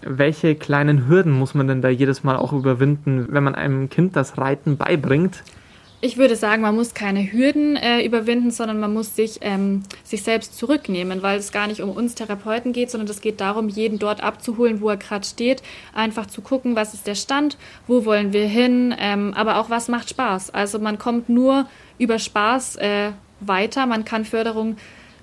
Welche 0.02 0.56
kleinen 0.56 1.06
Hürden 1.06 1.30
muss 1.30 1.54
man 1.54 1.68
denn 1.68 1.82
da 1.82 1.88
jedes 1.88 2.24
Mal 2.24 2.34
auch 2.34 2.52
überwinden, 2.52 3.28
wenn 3.30 3.44
man 3.44 3.54
einem 3.54 3.88
Kind 3.88 4.16
das 4.16 4.38
Reiten 4.38 4.76
beibringt? 4.76 5.44
Ich 6.02 6.18
würde 6.18 6.36
sagen, 6.36 6.60
man 6.60 6.74
muss 6.74 6.92
keine 6.92 7.32
Hürden 7.32 7.76
äh, 7.76 8.04
überwinden, 8.04 8.50
sondern 8.50 8.78
man 8.78 8.92
muss 8.92 9.16
sich, 9.16 9.38
ähm, 9.40 9.82
sich 10.04 10.22
selbst 10.22 10.58
zurücknehmen, 10.58 11.22
weil 11.22 11.38
es 11.38 11.52
gar 11.52 11.66
nicht 11.66 11.80
um 11.80 11.90
uns 11.90 12.14
Therapeuten 12.14 12.74
geht, 12.74 12.90
sondern 12.90 13.08
es 13.08 13.22
geht 13.22 13.40
darum, 13.40 13.68
jeden 13.68 13.98
dort 13.98 14.22
abzuholen, 14.22 14.82
wo 14.82 14.90
er 14.90 14.98
gerade 14.98 15.26
steht. 15.26 15.62
Einfach 15.94 16.26
zu 16.26 16.42
gucken, 16.42 16.76
was 16.76 16.92
ist 16.92 17.06
der 17.06 17.14
Stand, 17.14 17.56
wo 17.86 18.04
wollen 18.04 18.34
wir 18.34 18.46
hin, 18.46 18.94
ähm, 18.98 19.32
aber 19.34 19.56
auch 19.58 19.70
was 19.70 19.88
macht 19.88 20.10
Spaß. 20.10 20.50
Also 20.50 20.78
man 20.78 20.98
kommt 20.98 21.30
nur 21.30 21.66
über 21.98 22.18
Spaß 22.18 22.76
äh, 22.76 23.12
weiter. 23.40 23.86
Man 23.86 24.04
kann 24.04 24.26
Förderung 24.26 24.76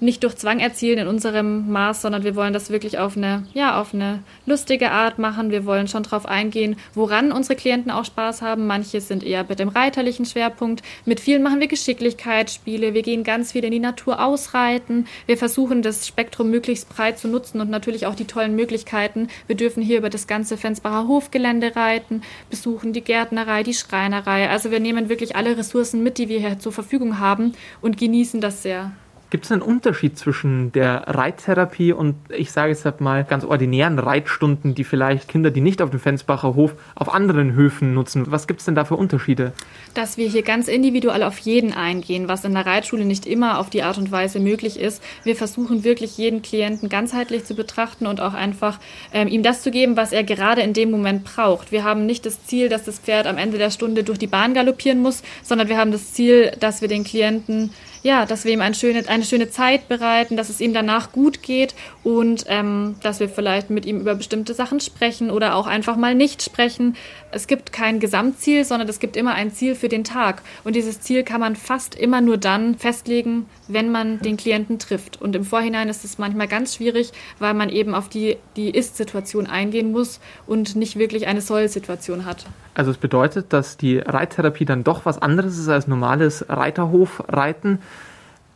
nicht 0.03 0.23
durch 0.23 0.35
Zwang 0.35 0.59
erzielen 0.59 0.99
in 0.99 1.07
unserem 1.07 1.71
Maß, 1.71 2.01
sondern 2.01 2.23
wir 2.23 2.35
wollen 2.35 2.53
das 2.53 2.69
wirklich 2.69 2.99
auf 2.99 3.17
eine, 3.17 3.47
ja, 3.53 3.79
auf 3.79 3.93
eine 3.93 4.19
lustige 4.45 4.91
Art 4.91 5.17
machen. 5.17 5.51
Wir 5.51 5.65
wollen 5.65 5.87
schon 5.87 6.03
darauf 6.03 6.25
eingehen, 6.25 6.75
woran 6.93 7.31
unsere 7.31 7.55
Klienten 7.55 7.91
auch 7.91 8.05
Spaß 8.05 8.41
haben. 8.41 8.67
Manche 8.67 9.01
sind 9.01 9.23
eher 9.23 9.45
mit 9.47 9.59
dem 9.59 9.69
reiterlichen 9.69 10.25
Schwerpunkt. 10.25 10.83
Mit 11.05 11.19
vielen 11.19 11.41
machen 11.41 11.59
wir 11.59 11.67
Geschicklichkeitsspiele. 11.67 12.93
Wir 12.93 13.01
gehen 13.01 13.23
ganz 13.23 13.53
viel 13.53 13.63
in 13.63 13.71
die 13.71 13.79
Natur 13.79 14.23
ausreiten. 14.23 15.07
Wir 15.25 15.37
versuchen, 15.37 15.81
das 15.81 16.07
Spektrum 16.07 16.49
möglichst 16.49 16.89
breit 16.89 17.17
zu 17.17 17.27
nutzen 17.27 17.61
und 17.61 17.69
natürlich 17.69 18.05
auch 18.05 18.15
die 18.15 18.25
tollen 18.25 18.55
Möglichkeiten. 18.55 19.29
Wir 19.47 19.55
dürfen 19.55 19.81
hier 19.81 19.97
über 19.97 20.09
das 20.09 20.27
ganze 20.27 20.57
Fensbacher 20.57 21.07
Hofgelände 21.07 21.75
reiten, 21.75 22.21
besuchen 22.49 22.93
die 22.93 23.01
Gärtnerei, 23.01 23.63
die 23.63 23.73
Schreinerei. 23.73 24.49
Also 24.49 24.71
wir 24.71 24.79
nehmen 24.79 25.09
wirklich 25.09 25.35
alle 25.35 25.57
Ressourcen 25.57 26.03
mit, 26.03 26.17
die 26.17 26.29
wir 26.29 26.39
hier 26.39 26.59
zur 26.59 26.71
Verfügung 26.71 27.19
haben 27.19 27.53
und 27.81 27.97
genießen 27.97 28.41
das 28.41 28.63
sehr. 28.63 28.91
Gibt 29.33 29.45
es 29.45 29.51
einen 29.51 29.63
Unterschied 29.63 30.15
zwischen 30.15 30.71
der 30.73 31.05
Reittherapie 31.07 31.91
und 31.91 32.13
ich 32.29 32.51
sage 32.51 32.69
jetzt 32.69 32.85
halt 32.85 33.01
mal 33.01 33.23
ganz 33.23 33.43
ordinären 33.43 33.97
Reitstunden, 33.97 34.75
die 34.75 34.83
vielleicht 34.83 35.27
Kinder, 35.27 35.49
die 35.49 35.59
nicht 35.59 35.81
auf 35.81 35.89
dem 35.89 35.99
Fensbacher 35.99 36.53
Hof, 36.53 36.75
auf 36.93 37.11
anderen 37.11 37.53
Höfen 37.53 37.95
nutzen? 37.95 38.25
Was 38.29 38.45
gibt 38.45 38.59
es 38.59 38.67
denn 38.67 38.75
da 38.75 38.85
für 38.85 38.95
Unterschiede? 38.95 39.53
Dass 39.95 40.17
wir 40.17 40.29
hier 40.29 40.43
ganz 40.43 40.67
individuell 40.67 41.23
auf 41.23 41.39
jeden 41.39 41.73
eingehen, 41.73 42.27
was 42.27 42.45
in 42.45 42.53
der 42.53 42.67
Reitschule 42.67 43.05
nicht 43.05 43.25
immer 43.25 43.57
auf 43.57 43.71
die 43.71 43.81
Art 43.81 43.97
und 43.97 44.11
Weise 44.11 44.39
möglich 44.39 44.79
ist. 44.79 45.01
Wir 45.23 45.35
versuchen 45.35 45.83
wirklich 45.83 46.15
jeden 46.19 46.43
Klienten 46.43 46.87
ganzheitlich 46.87 47.43
zu 47.43 47.55
betrachten 47.55 48.05
und 48.05 48.21
auch 48.21 48.35
einfach 48.35 48.79
ähm, 49.13 49.27
ihm 49.27 49.41
das 49.41 49.63
zu 49.63 49.71
geben, 49.71 49.97
was 49.97 50.11
er 50.11 50.23
gerade 50.23 50.61
in 50.61 50.73
dem 50.73 50.91
Moment 50.91 51.23
braucht. 51.23 51.71
Wir 51.71 51.83
haben 51.83 52.05
nicht 52.05 52.27
das 52.27 52.45
Ziel, 52.45 52.69
dass 52.69 52.83
das 52.83 52.99
Pferd 52.99 53.25
am 53.25 53.39
Ende 53.39 53.57
der 53.57 53.71
Stunde 53.71 54.03
durch 54.03 54.19
die 54.19 54.27
Bahn 54.27 54.53
galoppieren 54.53 55.01
muss, 55.01 55.23
sondern 55.41 55.69
wir 55.69 55.77
haben 55.79 55.91
das 55.91 56.13
Ziel, 56.13 56.51
dass 56.59 56.81
wir 56.81 56.87
den 56.87 57.03
Klienten 57.03 57.71
ja, 58.03 58.25
dass 58.25 58.43
wir 58.43 58.51
ihm 58.51 58.61
eine 58.61 58.75
schöne, 58.75 59.07
eine 59.07 59.23
schöne 59.23 59.49
Zeit 59.49 59.87
bereiten, 59.87 60.35
dass 60.35 60.49
es 60.49 60.59
ihm 60.59 60.73
danach 60.73 61.13
gut 61.13 61.41
geht 61.41 61.73
und 62.03 62.43
ähm, 62.47 62.95
dass 63.01 63.21
wir 63.21 63.29
vielleicht 63.29 63.69
mit 63.69 63.85
ihm 63.85 64.01
über 64.01 64.13
bestimmte 64.13 64.53
Sachen 64.53 64.81
sprechen 64.81 65.31
oder 65.31 65.55
auch 65.55 65.67
einfach 65.67 65.95
mal 65.95 66.13
nicht 66.13 66.43
sprechen. 66.43 66.97
Es 67.31 67.47
gibt 67.47 67.71
kein 67.71 68.01
Gesamtziel, 68.01 68.65
sondern 68.65 68.89
es 68.89 68.99
gibt 68.99 69.15
immer 69.15 69.33
ein 69.33 69.53
Ziel 69.53 69.73
für 69.73 69.87
den 69.87 70.03
Tag. 70.03 70.41
Und 70.65 70.75
dieses 70.75 70.99
Ziel 70.99 71.23
kann 71.23 71.39
man 71.39 71.55
fast 71.55 71.95
immer 71.95 72.19
nur 72.19 72.37
dann 72.37 72.77
festlegen, 72.77 73.45
wenn 73.69 73.89
man 73.89 74.19
den 74.19 74.35
Klienten 74.35 74.79
trifft. 74.79 75.21
Und 75.21 75.33
im 75.35 75.45
Vorhinein 75.45 75.87
ist 75.87 76.03
es 76.03 76.17
manchmal 76.17 76.49
ganz 76.49 76.75
schwierig, 76.75 77.11
weil 77.39 77.53
man 77.53 77.69
eben 77.69 77.95
auf 77.95 78.09
die, 78.09 78.35
die 78.57 78.69
Ist-Situation 78.69 79.47
eingehen 79.47 79.91
muss 79.91 80.19
und 80.45 80.75
nicht 80.75 80.99
wirklich 80.99 81.25
eine 81.27 81.41
Soll-Situation 81.41 82.25
hat. 82.25 82.45
Also 82.73 82.91
es 82.91 82.97
bedeutet, 82.97 83.53
dass 83.53 83.77
die 83.77 83.99
Reittherapie 83.99 84.65
dann 84.65 84.83
doch 84.83 85.05
was 85.05 85.21
anderes 85.21 85.57
ist 85.57 85.69
als 85.69 85.87
normales 85.87 86.45
Reiterhofreiten. 86.49 87.79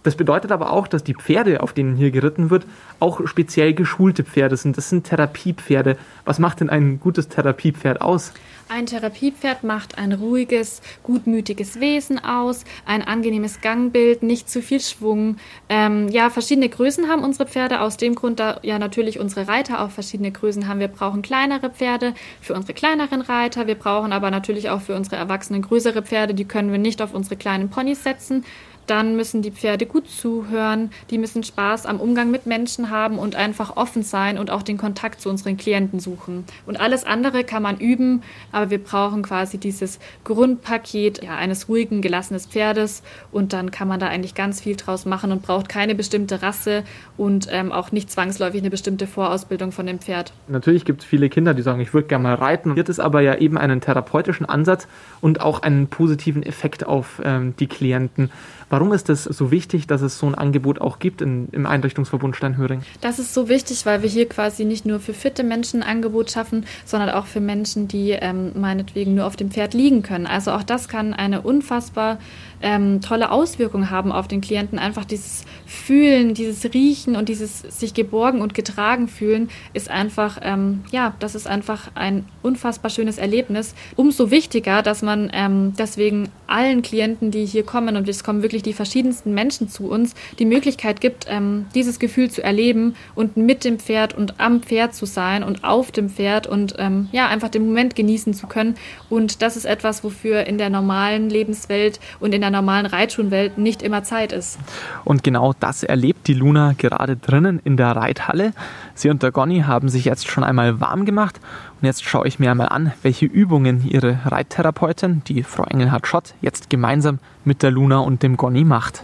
Das 0.04 0.16
bedeutet 0.16 0.52
aber 0.52 0.72
auch, 0.72 0.88
dass 0.88 1.04
die 1.04 1.16
Pferde, 1.16 1.62
auf 1.62 1.74
denen 1.74 1.96
hier 1.96 2.12
geritten 2.12 2.50
wird, 2.50 2.66
auch 3.00 3.28
speziell 3.28 3.74
geschulte 3.74 4.24
Pferde 4.24 4.56
sind. 4.56 4.78
Das 4.78 4.90
sind 4.90 5.06
Therapiepferde. 5.06 5.98
Was 6.24 6.40
macht 6.40 6.62
denn 6.62 6.70
ein 6.70 7.00
gutes 7.00 7.28
Therapiepferd 7.28 8.02
aus? 8.02 8.34
Ein 8.70 8.86
Therapiepferd 8.86 9.64
macht 9.64 9.98
ein 9.98 10.12
ruhiges, 10.12 10.82
gutmütiges 11.04 11.80
Wesen 11.80 12.22
aus, 12.22 12.66
ein 12.86 13.02
angenehmes 13.02 13.62
Gangbild, 13.62 14.24
nicht 14.24 14.50
zu 14.50 14.62
viel 14.62 14.82
Schwung. 14.82 15.38
Ähm, 15.70 16.10
ja, 16.10 16.30
verschiedene 16.30 16.68
Größen 16.68 17.08
haben 17.08 17.24
unsere 17.24 17.48
Pferde. 17.48 17.80
Aus 17.80 17.96
dem 17.96 18.16
Grund, 18.16 18.42
da 18.42 18.60
ja 18.64 18.78
natürlich 18.78 19.20
unsere 19.20 19.48
Reiter 19.48 19.82
auch 19.82 19.92
verschiedene 19.92 20.32
Größen 20.32 20.68
haben. 20.68 20.82
Wir 20.82 20.90
brauchen 20.90 21.22
kleinere 21.22 21.70
Pferde 21.70 22.14
für 22.42 22.56
unsere 22.56 22.74
kleineren 22.74 23.22
Reiter. 23.22 23.68
Wir 23.68 23.76
brauchen 23.76 24.12
aber 24.12 24.32
natürlich 24.32 24.70
auch 24.70 24.82
für 24.82 24.96
unsere 24.96 25.16
Erwachsenen 25.16 25.62
größere 25.62 26.02
Pferde. 26.02 26.34
Die 26.34 26.46
können 26.46 26.72
wir 26.72 26.80
nicht 26.80 27.02
auf 27.02 27.14
unsere 27.14 27.38
kleinen 27.38 27.70
Ponys 27.70 28.04
setzen. 28.04 28.44
Dann 28.88 29.16
müssen 29.16 29.42
die 29.44 29.52
Pferde 29.52 29.86
gut 29.86 30.10
zuhören, 30.10 30.90
die 31.12 31.20
müssen 31.20 31.44
Spaß 31.44 31.86
am 31.86 32.00
Umgang 32.00 32.32
mit 32.32 32.48
Menschen 32.48 32.90
haben 32.90 33.20
und 33.20 33.36
einfach 33.36 33.78
offen 33.78 34.02
sein 34.02 34.40
und 34.40 34.50
auch 34.50 34.64
den 34.64 34.78
Kontakt 34.78 35.22
zu 35.22 35.30
unseren 35.30 35.58
Klienten 35.58 36.00
suchen. 36.00 36.46
Und 36.66 36.80
alles 36.80 37.04
andere 37.06 37.44
kann 37.44 37.62
man 37.62 37.78
üben, 37.78 38.24
aber 38.52 38.72
wir 38.72 38.84
brauchen 38.84 39.22
quasi 39.22 39.58
dieses 39.58 40.00
Grundpaket 40.24 41.24
ja, 41.24 41.36
eines 41.36 41.70
ruhigen, 41.70 42.02
gelassenen 42.02 42.40
Pferdes 42.40 43.04
und 43.32 43.54
dann 43.54 43.72
kann 43.72 43.88
man 43.88 44.00
da 44.00 44.08
eigentlich 44.08 44.34
ganz 44.36 44.62
viel 44.62 44.76
draus 44.76 45.06
machen 45.06 45.32
und 45.32 45.44
braucht 45.44 45.70
keine 45.70 45.94
bestimmte 45.94 46.42
Rasse 46.42 46.84
und 47.16 47.48
ähm, 47.52 47.72
auch 47.72 47.92
nicht 47.92 48.10
zwangsläufig 48.10 48.62
eine 48.62 48.70
bestimmte 48.70 49.06
Vorausbildung 49.06 49.72
von 49.72 49.86
dem 49.86 50.00
Pferd. 50.00 50.34
Natürlich 50.48 50.86
gibt 50.86 51.02
es 51.02 51.08
viele 51.08 51.30
Kinder, 51.30 51.54
die 51.54 51.62
sagen, 51.62 51.80
ich 51.80 51.94
würde 51.94 52.08
gerne 52.08 52.24
mal 52.24 52.36
reiten. 52.36 52.74
Hier 52.74 52.88
es 52.88 53.00
aber 53.00 53.22
ja 53.22 53.36
eben 53.36 53.58
einen 53.58 53.82
therapeutischen 53.82 54.46
Ansatz 54.46 54.88
und 55.22 55.42
auch 55.42 55.62
einen 55.62 55.88
positiven 55.88 56.44
Effekt 56.44 56.86
auf 56.86 57.22
ähm, 57.24 57.56
die 57.60 57.68
Klienten. 57.68 58.32
Warum 58.70 58.92
ist 58.92 59.10
es 59.10 59.24
so 59.24 59.50
wichtig, 59.50 59.88
dass 59.88 60.02
es 60.02 60.20
so 60.20 60.28
ein 60.28 60.36
Angebot 60.36 60.82
auch 60.82 61.00
gibt 61.00 61.22
in, 61.22 61.48
im 61.52 61.66
Einrichtungsverbund 61.66 62.36
Steinhöring? 62.36 62.82
Das 63.00 63.18
ist 63.18 63.34
so 63.34 63.48
wichtig, 63.48 63.86
weil 63.86 64.02
wir 64.02 64.10
hier 64.10 64.28
quasi 64.28 64.66
nicht 64.66 64.86
nur 64.86 65.00
für 65.00 65.14
fitte 65.14 65.44
Menschen 65.44 65.84
ein 65.84 65.98
Angebot 65.98 66.32
schaffen, 66.32 66.66
sondern 66.84 67.10
auch 67.12 67.28
für 67.28 67.40
Menschen, 67.40 67.88
die 67.88 68.12
ähm, 68.12 68.52
meinetwegen 68.56 69.16
nur 69.16 69.26
auf 69.26 69.38
dem 69.38 69.52
Pferd 69.52 69.74
liegen 69.74 70.04
können. 70.04 70.28
Also 70.28 70.52
auch 70.52 70.64
das 70.64 70.90
kann 70.90 71.14
eine 71.14 71.42
unfassbar 71.42 72.20
ähm, 72.62 73.02
tolle 73.02 73.32
Auswirkungen 73.32 73.90
haben 73.90 74.12
auf 74.12 74.28
den 74.28 74.42
Klienten. 74.42 74.80
Einfach 74.80 75.06
dieses 75.06 75.46
Fühlen, 75.66 76.34
dieses 76.34 76.74
Riechen 76.74 77.16
und 77.16 77.30
dieses 77.30 77.60
sich 77.60 77.94
geborgen 77.94 78.42
und 78.42 78.54
getragen 78.54 79.08
fühlen 79.08 79.50
ist 79.74 79.90
einfach, 79.90 80.40
ähm, 80.42 80.84
ja, 80.92 81.14
das 81.20 81.36
ist 81.36 81.48
einfach 81.48 81.90
ein 81.96 82.26
unfassbar 82.42 82.90
schönes 82.90 83.18
Erlebnis. 83.18 83.76
Umso 83.96 84.32
wichtiger, 84.32 84.82
dass 84.82 85.02
man 85.02 85.30
ähm, 85.34 85.74
deswegen 85.78 86.30
allen 86.48 86.82
Klienten, 86.82 87.32
die 87.32 87.46
hier 87.46 87.64
kommen, 87.64 87.96
und 87.98 88.08
es 88.08 88.24
kommen 88.24 88.42
wirklich 88.42 88.64
die 88.64 88.74
verschiedensten 88.74 89.34
Menschen 89.34 89.70
zu 89.70 89.90
uns, 89.90 90.16
die 90.40 90.46
Möglichkeit 90.46 91.02
gibt, 91.02 91.26
ähm, 91.30 91.66
dieses 91.76 92.00
Gefühl 92.00 92.32
zu 92.32 92.44
erleben 92.44 92.96
und 93.16 93.38
mit 93.38 93.64
dem 93.64 93.80
Pferd 93.80 94.18
und 94.18 94.40
am 94.40 94.62
Pferd 94.62 94.96
zu 94.96 95.06
sein 95.06 95.44
und 95.44 95.64
auf 95.64 95.92
dem 95.92 96.10
Pferd 96.10 96.48
und 96.48 96.76
ähm, 96.78 97.10
ja, 97.12 97.28
einfach 97.28 97.50
den 97.50 97.66
Moment 97.66 97.96
genießen 97.96 98.34
zu 98.34 98.48
können. 98.48 98.76
Und 99.10 99.42
das 99.42 99.58
ist 99.58 99.66
etwas, 99.66 100.04
wofür 100.04 100.46
in 100.46 100.58
der 100.58 100.70
normalen 100.70 101.30
Lebenswelt 101.30 102.00
und 102.20 102.34
in 102.34 102.42
der 102.42 102.47
normalen 102.50 102.86
Reitschulenwelt 102.86 103.58
nicht 103.58 103.82
immer 103.82 104.04
Zeit 104.04 104.32
ist. 104.32 104.60
Und 105.04 105.24
genau 105.24 105.54
das 105.60 105.84
erlebt 105.84 106.28
die 106.28 106.34
Luna 106.34 106.74
gerade 106.78 107.16
drinnen 107.16 107.60
in 107.64 107.78
der 107.78 107.96
Reithalle. 107.96 108.54
Sie 108.96 109.10
und 109.10 109.24
der 109.24 109.32
Gonny 109.32 109.62
haben 109.62 109.90
sich 109.90 110.06
jetzt 110.06 110.28
schon 110.28 110.44
einmal 110.44 110.80
warm 110.80 111.06
gemacht 111.06 111.40
und 111.80 111.86
jetzt 111.86 112.04
schaue 112.04 112.28
ich 112.28 112.40
mir 112.40 112.52
einmal 112.52 112.70
an, 112.70 112.94
welche 113.04 113.26
Übungen 113.26 113.88
ihre 113.88 114.20
Reittherapeutin, 114.26 115.22
die 115.28 115.44
Frau 115.44 115.64
Engelhardt 115.64 116.08
Schott, 116.08 116.34
jetzt 116.42 116.70
gemeinsam 116.70 117.20
mit 117.46 117.64
der 117.64 117.72
Luna 117.72 118.00
und 118.00 118.24
dem 118.24 118.38
Gonny 118.38 118.64
macht. 118.64 119.04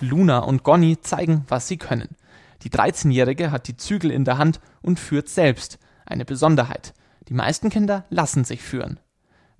Luna 0.00 0.38
und 0.38 0.64
Gonny 0.64 1.00
zeigen, 1.00 1.44
was 1.48 1.68
sie 1.68 1.76
können. 1.76 2.08
Die 2.62 2.70
13-Jährige 2.70 3.50
hat 3.50 3.68
die 3.68 3.76
Zügel 3.76 4.10
in 4.10 4.24
der 4.24 4.38
Hand 4.38 4.60
und 4.82 5.00
führt 5.00 5.28
selbst. 5.28 5.78
Eine 6.04 6.24
Besonderheit. 6.24 6.92
Die 7.28 7.34
meisten 7.34 7.70
Kinder 7.70 8.04
lassen 8.10 8.44
sich 8.44 8.62
führen. 8.62 8.98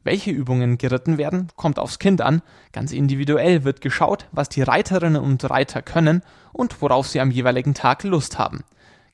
Welche 0.05 0.31
Übungen 0.31 0.79
geritten 0.79 1.17
werden, 1.17 1.49
kommt 1.57 1.79
aufs 1.79 1.99
Kind 1.99 2.21
an. 2.21 2.43
Ganz 2.73 2.93
individuell 2.93 3.65
wird 3.65 3.81
geschaut, 3.81 4.27
was 4.33 4.49
die 4.49 4.63
Reiterinnen 4.63 5.23
und 5.23 5.49
Reiter 5.49 5.81
können 5.83 6.23
und 6.53 6.83
worauf 6.83 7.07
sie 7.07 7.21
am 7.21 7.31
jeweiligen 7.31 7.75
Tag 7.75 8.03
Lust 8.03 8.39
haben. 8.39 8.65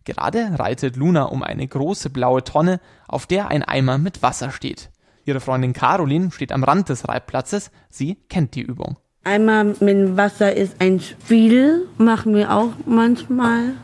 Gerade 0.04 0.58
reitet 0.58 0.96
Luna 0.96 1.24
um 1.24 1.42
eine 1.42 1.68
große 1.68 2.08
blaue 2.08 2.42
Tonne, 2.42 2.80
auf 3.06 3.26
der 3.26 3.48
ein 3.48 3.62
Eimer 3.62 3.98
mit 3.98 4.22
Wasser 4.22 4.50
steht. 4.50 4.88
Ihre 5.26 5.40
Freundin 5.40 5.74
Caroline 5.74 6.30
steht 6.30 6.52
am 6.52 6.64
Rand 6.64 6.88
des 6.88 7.06
Reitplatzes. 7.06 7.70
Sie 7.90 8.16
kennt 8.30 8.54
die 8.54 8.62
Übung. 8.62 8.96
Eimer 9.24 9.64
mit 9.64 10.16
Wasser 10.16 10.56
ist 10.56 10.80
ein 10.80 11.00
Spiel, 11.00 11.86
machen 11.98 12.34
wir 12.34 12.50
auch 12.50 12.70
manchmal. 12.86 13.74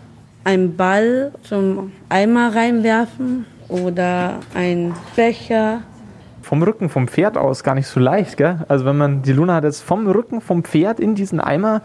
Ein 0.45 0.77
Ball 0.77 1.33
zum 1.43 1.93
Eimer 2.09 2.55
reinwerfen 2.55 3.45
oder 3.69 4.41
ein 4.55 4.95
Becher 5.17 5.83
vom 6.45 6.63
Rücken 6.63 6.89
vom 6.89 7.09
Pferd 7.09 7.37
aus 7.37 7.65
gar 7.65 7.75
nicht 7.75 7.87
so 7.87 7.99
leicht, 7.99 8.37
gell? 8.37 8.59
Also 8.69 8.85
wenn 8.85 8.97
man, 8.97 9.23
die 9.23 9.33
Luna 9.33 9.55
hat 9.55 9.65
jetzt 9.65 9.83
vom 9.83 10.07
Rücken 10.07 10.41
vom 10.41 10.63
Pferd 10.63 11.01
in 11.01 11.15
diesen 11.15 11.41
Eimer 11.41 11.81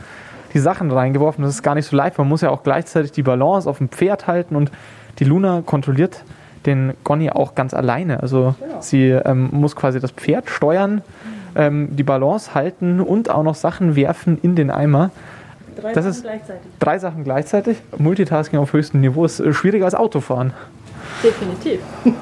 die 0.54 0.60
Sachen 0.60 0.92
reingeworfen, 0.92 1.44
das 1.44 1.56
ist 1.56 1.64
gar 1.64 1.76
nicht 1.76 1.86
so 1.86 1.96
leicht. 1.96 2.18
Man 2.18 2.28
muss 2.28 2.42
ja 2.42 2.50
auch 2.50 2.64
gleichzeitig 2.64 3.12
die 3.12 3.24
Balance 3.24 3.70
auf 3.70 3.78
dem 3.78 3.90
Pferd 3.90 4.28
halten 4.28 4.56
und 4.56 4.72
die 5.20 5.24
Luna 5.24 5.64
kontrolliert 5.66 6.24
den 6.66 6.94
Gonny 7.04 7.30
auch 7.30 7.56
ganz 7.56 7.74
alleine. 7.74 8.22
Also 8.22 8.56
ja. 8.60 8.82
sie 8.82 9.10
ähm, 9.10 9.50
muss 9.52 9.76
quasi 9.76 10.00
das 10.00 10.12
Pferd 10.12 10.50
steuern, 10.50 11.02
ähm, 11.56 11.96
die 11.96 12.04
Balance 12.04 12.54
halten 12.54 13.00
und 13.00 13.30
auch 13.30 13.44
noch 13.44 13.56
Sachen 13.56 13.96
werfen 13.96 14.38
in 14.42 14.56
den 14.56 14.70
Eimer. 14.72 15.12
Drei 15.80 15.94
das 15.94 16.04
Sachen 16.04 16.12
ist 16.12 16.24
gleichzeitig. 16.24 16.72
Drei 16.80 17.00
Sachen 17.00 17.24
gleichzeitig. 17.24 17.78
Multitasking 17.98 18.60
auf 18.60 18.74
höchstem 18.74 19.00
Niveau 19.00 19.24
ist 19.24 19.40
äh, 19.40 19.54
schwieriger 19.54 19.86
als 19.86 19.96
Autofahren. 19.96 20.54
Definitiv. 21.24 21.80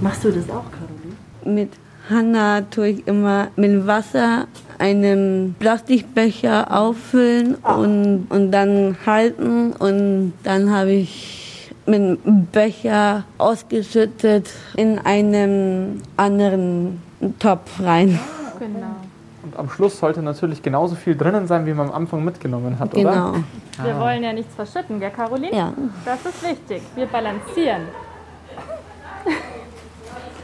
Machst 0.00 0.24
du 0.24 0.30
das 0.30 0.44
auch, 0.50 0.64
Caroline? 0.70 0.99
Mit 1.44 1.70
Hanna 2.08 2.62
tue 2.62 2.88
ich 2.88 3.06
immer 3.06 3.48
mit 3.56 3.86
Wasser 3.86 4.46
einen 4.78 5.54
Plastikbecher 5.58 6.76
auffüllen 6.76 7.54
und, 7.56 8.26
und 8.30 8.50
dann 8.50 8.96
halten 9.06 9.72
und 9.72 10.32
dann 10.42 10.70
habe 10.70 10.92
ich 10.92 11.70
mit 11.86 12.24
dem 12.24 12.46
Becher 12.46 13.24
ausgeschüttet 13.38 14.50
in 14.76 14.98
einen 14.98 16.02
anderen 16.16 17.00
Topf 17.38 17.80
rein. 17.80 18.18
Genau. 18.58 18.96
Und 19.42 19.56
am 19.56 19.70
Schluss 19.70 19.98
sollte 19.98 20.22
natürlich 20.22 20.62
genauso 20.62 20.94
viel 20.94 21.16
drinnen 21.16 21.46
sein, 21.46 21.66
wie 21.66 21.72
man 21.72 21.88
am 21.88 21.94
Anfang 21.94 22.24
mitgenommen 22.24 22.78
hat, 22.78 22.94
oder? 22.94 23.10
Genau. 23.10 23.34
Wir 23.82 23.98
wollen 23.98 24.22
ja 24.22 24.32
nichts 24.32 24.54
verschütten, 24.54 25.00
gell, 25.00 25.10
Caroline? 25.10 25.54
Ja. 25.56 25.72
Das 26.04 26.24
ist 26.26 26.42
wichtig. 26.42 26.82
Wir 26.94 27.06
balancieren. 27.06 27.82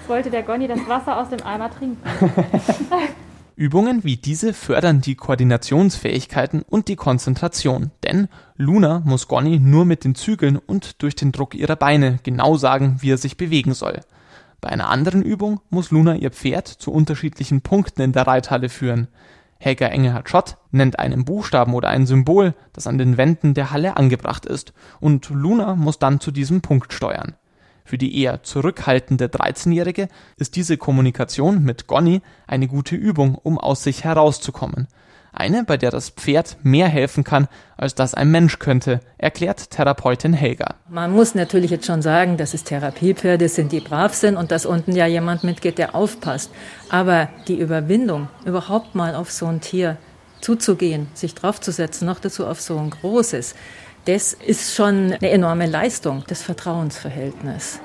Wollte 0.08 0.30
der 0.30 0.42
Gonny 0.42 0.68
das 0.68 0.86
Wasser 0.86 1.18
aus 1.20 1.28
dem 1.30 1.42
Eimer 1.44 1.70
trinken. 1.70 1.98
Übungen 3.56 4.04
wie 4.04 4.18
diese 4.18 4.52
fördern 4.52 5.00
die 5.00 5.14
Koordinationsfähigkeiten 5.14 6.62
und 6.62 6.88
die 6.88 6.96
Konzentration, 6.96 7.90
denn 8.04 8.28
Luna 8.56 9.00
muss 9.04 9.28
Gonny 9.28 9.58
nur 9.58 9.86
mit 9.86 10.04
den 10.04 10.14
Zügeln 10.14 10.58
und 10.58 11.02
durch 11.02 11.14
den 11.14 11.32
Druck 11.32 11.54
ihrer 11.54 11.76
Beine 11.76 12.18
genau 12.22 12.58
sagen, 12.58 12.98
wie 13.00 13.10
er 13.10 13.16
sich 13.16 13.38
bewegen 13.38 13.72
soll. 13.72 14.00
Bei 14.60 14.68
einer 14.68 14.90
anderen 14.90 15.22
Übung 15.22 15.60
muss 15.70 15.90
Luna 15.90 16.16
ihr 16.16 16.30
Pferd 16.30 16.68
zu 16.68 16.92
unterschiedlichen 16.92 17.62
Punkten 17.62 18.02
in 18.02 18.12
der 18.12 18.26
Reithalle 18.26 18.68
führen. 18.68 19.08
Helga 19.58 19.86
Engelhardt 19.86 20.28
Schott 20.28 20.58
nennt 20.70 20.98
einen 20.98 21.24
Buchstaben 21.24 21.72
oder 21.72 21.88
ein 21.88 22.06
Symbol, 22.06 22.54
das 22.74 22.86
an 22.86 22.98
den 22.98 23.16
Wänden 23.16 23.54
der 23.54 23.70
Halle 23.70 23.96
angebracht 23.96 24.44
ist, 24.44 24.74
und 25.00 25.30
Luna 25.30 25.76
muss 25.76 25.98
dann 25.98 26.20
zu 26.20 26.30
diesem 26.30 26.60
Punkt 26.60 26.92
steuern. 26.92 27.36
Für 27.86 27.98
die 27.98 28.20
eher 28.20 28.42
zurückhaltende 28.42 29.26
13-Jährige 29.26 30.08
ist 30.36 30.56
diese 30.56 30.76
Kommunikation 30.76 31.62
mit 31.62 31.86
Gonny 31.86 32.20
eine 32.48 32.66
gute 32.66 32.96
Übung, 32.96 33.36
um 33.36 33.58
aus 33.58 33.84
sich 33.84 34.02
herauszukommen. 34.02 34.88
Eine, 35.32 35.62
bei 35.62 35.76
der 35.76 35.92
das 35.92 36.10
Pferd 36.10 36.56
mehr 36.64 36.88
helfen 36.88 37.22
kann, 37.22 37.46
als 37.76 37.94
das 37.94 38.14
ein 38.14 38.32
Mensch 38.32 38.58
könnte, 38.58 39.00
erklärt 39.18 39.70
Therapeutin 39.70 40.32
Helga. 40.32 40.74
Man 40.88 41.12
muss 41.12 41.36
natürlich 41.36 41.70
jetzt 41.70 41.86
schon 41.86 42.02
sagen, 42.02 42.36
dass 42.38 42.54
es 42.54 42.64
Therapiepferde 42.64 43.48
sind, 43.48 43.70
die 43.70 43.80
brav 43.80 44.14
sind 44.14 44.36
und 44.36 44.50
dass 44.50 44.66
unten 44.66 44.96
ja 44.96 45.06
jemand 45.06 45.44
mitgeht, 45.44 45.78
der 45.78 45.94
aufpasst. 45.94 46.50
Aber 46.88 47.28
die 47.46 47.60
Überwindung, 47.60 48.28
überhaupt 48.44 48.96
mal 48.96 49.14
auf 49.14 49.30
so 49.30 49.46
ein 49.46 49.60
Tier 49.60 49.96
zuzugehen, 50.40 51.06
sich 51.14 51.34
draufzusetzen, 51.34 52.06
noch 52.06 52.18
dazu 52.18 52.46
auf 52.46 52.60
so 52.60 52.78
ein 52.78 52.90
großes, 52.90 53.54
das 54.06 54.32
ist 54.32 54.74
schon 54.74 55.12
eine 55.12 55.30
enorme 55.30 55.66
Leistung, 55.66 56.24
das 56.28 56.42
Vertrauensverhältnis. 56.42 57.80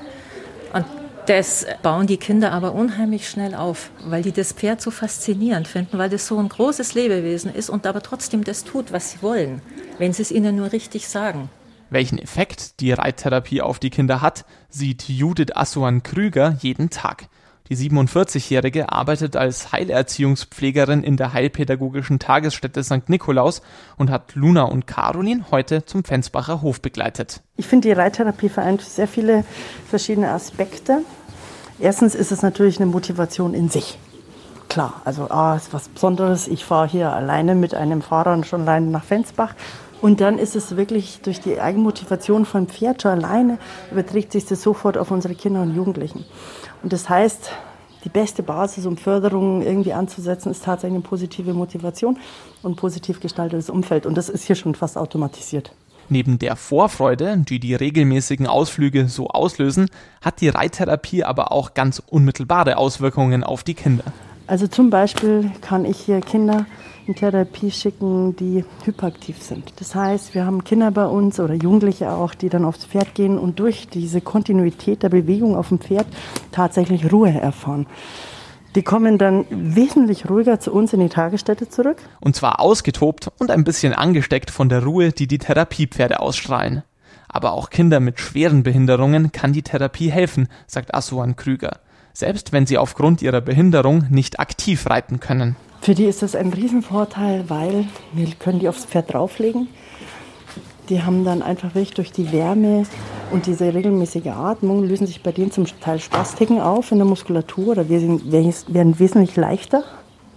Und 0.72 0.86
das 1.26 1.66
bauen 1.82 2.06
die 2.06 2.16
Kinder 2.16 2.52
aber 2.52 2.72
unheimlich 2.72 3.28
schnell 3.28 3.54
auf, 3.54 3.90
weil 4.04 4.22
die 4.22 4.32
das 4.32 4.52
Pferd 4.52 4.80
so 4.80 4.90
faszinierend 4.90 5.68
finden, 5.68 5.98
weil 5.98 6.10
das 6.10 6.26
so 6.26 6.38
ein 6.38 6.48
großes 6.48 6.94
Lebewesen 6.94 7.54
ist 7.54 7.70
und 7.70 7.86
aber 7.86 8.02
trotzdem 8.02 8.44
das 8.44 8.64
tut, 8.64 8.92
was 8.92 9.12
sie 9.12 9.22
wollen, 9.22 9.62
wenn 9.98 10.12
sie 10.12 10.22
es 10.22 10.30
ihnen 10.30 10.56
nur 10.56 10.72
richtig 10.72 11.08
sagen. 11.08 11.50
Welchen 11.90 12.18
Effekt 12.18 12.80
die 12.80 12.92
Reittherapie 12.92 13.60
auf 13.60 13.78
die 13.78 13.90
Kinder 13.90 14.22
hat, 14.22 14.44
sieht 14.70 15.08
Judith 15.08 15.54
Assuan 15.54 16.02
Krüger 16.02 16.56
jeden 16.60 16.88
Tag. 16.88 17.28
Die 17.72 17.90
47-Jährige 17.90 18.92
arbeitet 18.92 19.34
als 19.34 19.72
Heilerziehungspflegerin 19.72 21.02
in 21.02 21.16
der 21.16 21.32
Heilpädagogischen 21.32 22.18
Tagesstätte 22.18 22.84
St. 22.84 23.08
Nikolaus 23.08 23.62
und 23.96 24.10
hat 24.10 24.34
Luna 24.34 24.64
und 24.64 24.86
Caroline 24.86 25.46
heute 25.50 25.86
zum 25.86 26.04
Fensbacher 26.04 26.60
Hof 26.60 26.82
begleitet. 26.82 27.40
Ich 27.56 27.66
finde, 27.66 27.88
die 27.88 27.94
Reittherapie 27.94 28.50
vereint 28.50 28.82
sehr 28.82 29.08
viele 29.08 29.46
verschiedene 29.88 30.32
Aspekte. 30.32 30.98
Erstens 31.78 32.14
ist 32.14 32.30
es 32.30 32.42
natürlich 32.42 32.78
eine 32.78 32.90
Motivation 32.90 33.54
in 33.54 33.70
sich. 33.70 33.98
Klar, 34.68 35.00
also 35.06 35.30
ah, 35.30 35.56
ist 35.56 35.72
was 35.72 35.88
Besonderes. 35.88 36.48
Ich 36.48 36.66
fahre 36.66 36.88
hier 36.88 37.10
alleine 37.10 37.54
mit 37.54 37.72
einem 37.74 38.02
Fahrer 38.02 38.44
schon 38.44 38.62
alleine 38.68 38.88
nach 38.88 39.04
Fensbach. 39.04 39.54
Und 40.02 40.20
dann 40.20 40.38
ist 40.38 40.56
es 40.56 40.76
wirklich 40.76 41.20
durch 41.22 41.40
die 41.40 41.60
Eigenmotivation 41.60 42.44
vom 42.44 42.66
Pferd 42.66 43.02
schon 43.02 43.12
alleine, 43.12 43.58
überträgt 43.92 44.32
sich 44.32 44.44
das 44.44 44.60
sofort 44.60 44.98
auf 44.98 45.12
unsere 45.12 45.36
Kinder 45.36 45.62
und 45.62 45.76
Jugendlichen. 45.76 46.24
Und 46.82 46.92
das 46.92 47.08
heißt, 47.08 47.52
die 48.02 48.08
beste 48.08 48.42
Basis, 48.42 48.84
um 48.84 48.96
Förderung 48.96 49.62
irgendwie 49.62 49.92
anzusetzen, 49.92 50.50
ist 50.50 50.64
tatsächlich 50.64 50.96
eine 50.96 51.04
positive 51.04 51.54
Motivation 51.54 52.18
und 52.64 52.74
positiv 52.74 53.20
gestaltetes 53.20 53.70
Umfeld. 53.70 54.04
Und 54.04 54.16
das 54.16 54.28
ist 54.28 54.44
hier 54.44 54.56
schon 54.56 54.74
fast 54.74 54.98
automatisiert. 54.98 55.72
Neben 56.08 56.40
der 56.40 56.56
Vorfreude, 56.56 57.38
die 57.38 57.60
die 57.60 57.76
regelmäßigen 57.76 58.48
Ausflüge 58.48 59.06
so 59.06 59.28
auslösen, 59.28 59.88
hat 60.20 60.40
die 60.40 60.48
Reittherapie 60.48 61.22
aber 61.22 61.52
auch 61.52 61.74
ganz 61.74 62.02
unmittelbare 62.04 62.76
Auswirkungen 62.76 63.44
auf 63.44 63.62
die 63.62 63.74
Kinder. 63.74 64.04
Also 64.46 64.66
zum 64.66 64.90
Beispiel 64.90 65.50
kann 65.60 65.84
ich 65.84 65.98
hier 65.98 66.20
Kinder 66.20 66.66
in 67.06 67.14
Therapie 67.14 67.70
schicken, 67.70 68.36
die 68.36 68.64
hyperaktiv 68.84 69.42
sind. 69.42 69.72
Das 69.76 69.94
heißt, 69.94 70.34
wir 70.34 70.46
haben 70.46 70.64
Kinder 70.64 70.90
bei 70.90 71.06
uns 71.06 71.40
oder 71.40 71.54
Jugendliche 71.54 72.10
auch, 72.12 72.34
die 72.34 72.48
dann 72.48 72.64
aufs 72.64 72.84
Pferd 72.84 73.14
gehen 73.14 73.38
und 73.38 73.58
durch 73.58 73.88
diese 73.88 74.20
Kontinuität 74.20 75.02
der 75.02 75.08
Bewegung 75.08 75.56
auf 75.56 75.68
dem 75.68 75.80
Pferd 75.80 76.06
tatsächlich 76.52 77.12
Ruhe 77.12 77.32
erfahren. 77.32 77.86
Die 78.74 78.82
kommen 78.82 79.18
dann 79.18 79.44
wesentlich 79.50 80.30
ruhiger 80.30 80.58
zu 80.58 80.72
uns 80.72 80.92
in 80.94 81.00
die 81.00 81.10
Tagesstätte 81.10 81.68
zurück. 81.68 81.98
Und 82.20 82.36
zwar 82.36 82.60
ausgetobt 82.60 83.30
und 83.38 83.50
ein 83.50 83.64
bisschen 83.64 83.92
angesteckt 83.92 84.50
von 84.50 84.68
der 84.68 84.82
Ruhe, 84.82 85.12
die 85.12 85.26
die 85.26 85.38
Therapiepferde 85.38 86.20
ausstrahlen. 86.20 86.82
Aber 87.28 87.52
auch 87.52 87.68
Kinder 87.68 88.00
mit 88.00 88.20
schweren 88.20 88.62
Behinderungen 88.62 89.32
kann 89.32 89.52
die 89.52 89.62
Therapie 89.62 90.10
helfen, 90.10 90.48
sagt 90.66 90.94
Asuan 90.94 91.36
Krüger. 91.36 91.80
Selbst 92.12 92.52
wenn 92.52 92.66
sie 92.66 92.78
aufgrund 92.78 93.22
ihrer 93.22 93.40
Behinderung 93.40 94.06
nicht 94.10 94.38
aktiv 94.40 94.88
reiten 94.88 95.20
können. 95.20 95.56
Für 95.80 95.94
die 95.94 96.04
ist 96.04 96.22
das 96.22 96.34
ein 96.36 96.52
Riesenvorteil, 96.52 97.44
weil 97.48 97.86
wir 98.12 98.26
können 98.38 98.60
die 98.60 98.68
aufs 98.68 98.84
Pferd 98.84 99.12
drauflegen. 99.12 99.68
Die 100.88 101.02
haben 101.02 101.24
dann 101.24 101.42
einfach 101.42 101.74
wirklich 101.74 101.94
durch 101.94 102.12
die 102.12 102.32
Wärme 102.32 102.84
und 103.30 103.46
diese 103.46 103.72
regelmäßige 103.72 104.26
Atmung 104.26 104.84
lösen 104.84 105.06
sich 105.06 105.22
bei 105.22 105.32
denen 105.32 105.50
zum 105.50 105.66
Teil 105.80 106.00
Spastiken 106.00 106.60
auf 106.60 106.92
in 106.92 106.98
der 106.98 107.06
Muskulatur 107.06 107.68
oder 107.68 107.88
werden 107.88 108.98
wesentlich 108.98 109.36
leichter 109.36 109.84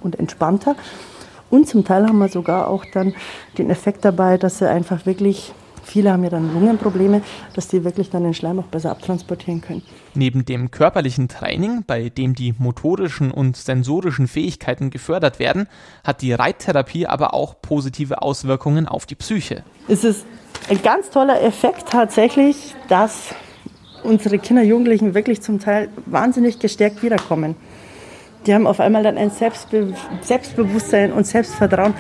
und 0.02 0.18
entspannter. 0.18 0.76
Und 1.50 1.68
zum 1.68 1.84
Teil 1.84 2.08
haben 2.08 2.20
wir 2.20 2.30
sogar 2.30 2.68
auch 2.68 2.86
dann 2.94 3.14
den 3.58 3.70
Effekt 3.70 4.06
dabei, 4.06 4.38
dass 4.38 4.60
sie 4.60 4.70
einfach 4.70 5.06
wirklich 5.06 5.54
Viele 5.86 6.12
haben 6.12 6.24
ja 6.24 6.32
dann 6.32 6.52
Lungenprobleme, 6.52 7.22
dass 7.54 7.68
die 7.68 7.84
wirklich 7.84 8.10
dann 8.10 8.24
den 8.24 8.34
Schleim 8.34 8.60
auch 8.60 8.66
besser 8.66 8.90
abtransportieren 8.90 9.62
können. 9.62 9.84
Neben 10.16 10.46
dem 10.46 10.72
körperlichen 10.72 11.28
Training, 11.28 11.84
bei 11.86 12.10
dem 12.10 12.36
die 12.36 12.56
motorischen 12.58 13.32
und 13.32 13.58
sensorischen 13.58 14.28
Fähigkeiten 14.28 14.90
gefördert 14.90 15.40
werden, 15.40 15.68
hat 16.04 16.22
die 16.22 16.34
Reittherapie 16.34 17.06
aber 17.06 17.34
auch 17.34 17.62
positive 17.62 18.22
Auswirkungen 18.22 18.88
auf 18.88 19.06
die 19.06 19.16
Psyche. 19.16 19.64
Es 19.88 20.04
ist 20.04 20.26
ein 20.70 20.82
ganz 20.82 21.10
toller 21.10 21.42
Effekt 21.44 21.90
tatsächlich, 21.90 22.76
dass 22.88 23.36
unsere 24.04 24.40
Kinder, 24.40 24.64
Jugendlichen 24.64 25.14
wirklich 25.14 25.42
zum 25.42 25.60
Teil 25.60 25.90
wahnsinnig 26.06 26.60
gestärkt 26.60 27.04
wiederkommen. 27.04 27.56
Die 28.46 28.54
haben 28.54 28.68
auf 28.68 28.80
einmal 28.80 29.02
dann 29.02 29.18
ein 29.18 29.32
Selbstbe 29.32 29.94
Selbstbewusstsein 30.22 31.12
und 31.12 31.26
Selbstvertrauen. 31.26 31.96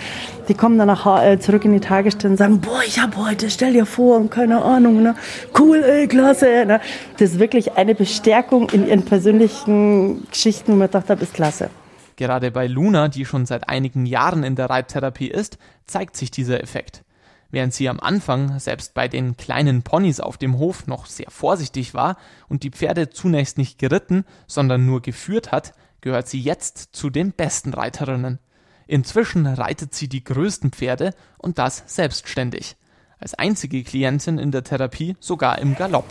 Die 0.47 0.53
kommen 0.53 0.77
dann 0.77 0.87
nach, 0.87 1.23
äh, 1.23 1.39
zurück 1.39 1.65
in 1.65 1.73
die 1.73 1.79
Tagesstätte 1.79 2.27
und 2.27 2.37
sagen, 2.37 2.61
boah, 2.61 2.81
ich 2.85 2.99
habe 2.99 3.17
heute, 3.17 3.49
stell 3.49 3.73
dir 3.73 3.85
vor, 3.85 4.17
und 4.17 4.29
keine 4.29 4.61
Ahnung, 4.61 5.01
ne? 5.01 5.15
cool, 5.57 5.83
ey, 5.83 6.07
klasse. 6.07 6.65
Ne? 6.65 6.79
Das 7.17 7.31
ist 7.31 7.39
wirklich 7.39 7.73
eine 7.73 7.95
Bestärkung 7.95 8.69
in 8.69 8.87
ihren 8.87 9.03
persönlichen 9.03 10.27
Geschichten, 10.29 10.73
wo 10.73 10.75
man 10.75 10.87
gedacht 10.87 11.09
habe, 11.09 11.23
ist 11.23 11.33
klasse. 11.33 11.69
Gerade 12.15 12.51
bei 12.51 12.67
Luna, 12.67 13.07
die 13.07 13.25
schon 13.25 13.45
seit 13.45 13.67
einigen 13.67 14.05
Jahren 14.05 14.43
in 14.43 14.55
der 14.55 14.69
Reittherapie 14.69 15.27
ist, 15.27 15.57
zeigt 15.85 16.15
sich 16.15 16.31
dieser 16.31 16.61
Effekt. 16.61 17.03
Während 17.51 17.73
sie 17.73 17.89
am 17.89 17.99
Anfang 17.99 18.59
selbst 18.59 18.93
bei 18.93 19.07
den 19.07 19.37
kleinen 19.37 19.81
Ponys 19.81 20.19
auf 20.19 20.37
dem 20.37 20.57
Hof 20.57 20.87
noch 20.87 21.05
sehr 21.05 21.29
vorsichtig 21.29 21.93
war 21.93 22.17
und 22.47 22.63
die 22.63 22.69
Pferde 22.69 23.09
zunächst 23.09 23.57
nicht 23.57 23.79
geritten, 23.79 24.25
sondern 24.47 24.85
nur 24.85 25.01
geführt 25.01 25.51
hat, 25.51 25.73
gehört 26.05 26.27
sie 26.27 26.39
jetzt 26.39 26.89
zu 26.95 27.09
den 27.09 27.31
besten 27.31 27.73
Reiterinnen. 27.73 28.37
Inzwischen 28.85 29.47
reitet 29.47 29.95
sie 29.95 30.07
die 30.07 30.23
größten 30.23 30.69
Pferde 30.69 31.15
und 31.39 31.57
das 31.57 31.83
selbstständig. 31.87 32.75
Als 33.17 33.33
einzige 33.33 33.83
Klientin 33.83 34.37
in 34.37 34.51
der 34.51 34.63
Therapie 34.63 35.17
sogar 35.19 35.57
im 35.57 35.73
Galopp. 35.73 36.05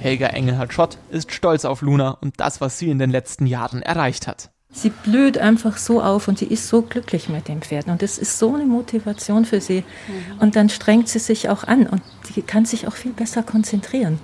Helga 0.00 0.28
Engelhardt-Schott 0.28 0.96
ist 1.10 1.30
stolz 1.30 1.66
auf 1.66 1.82
Luna 1.82 2.12
und 2.22 2.40
das, 2.40 2.62
was 2.62 2.78
sie 2.78 2.88
in 2.88 2.98
den 2.98 3.10
letzten 3.10 3.44
Jahren 3.44 3.82
erreicht 3.82 4.26
hat. 4.26 4.50
Sie 4.72 4.90
blüht 4.90 5.38
einfach 5.38 5.78
so 5.78 6.02
auf 6.02 6.28
und 6.28 6.38
sie 6.38 6.46
ist 6.46 6.68
so 6.68 6.82
glücklich 6.82 7.28
mit 7.28 7.48
den 7.48 7.62
Pferden. 7.62 7.92
Und 7.92 8.02
das 8.02 8.18
ist 8.18 8.38
so 8.38 8.54
eine 8.54 8.66
Motivation 8.66 9.44
für 9.44 9.60
sie. 9.60 9.84
Mhm. 10.08 10.40
Und 10.40 10.56
dann 10.56 10.68
strengt 10.68 11.08
sie 11.08 11.18
sich 11.18 11.48
auch 11.48 11.64
an 11.64 11.86
und 11.86 12.02
sie 12.34 12.42
kann 12.42 12.66
sich 12.66 12.86
auch 12.86 12.94
viel 12.94 13.12
besser 13.12 13.42
konzentrieren. 13.42 14.18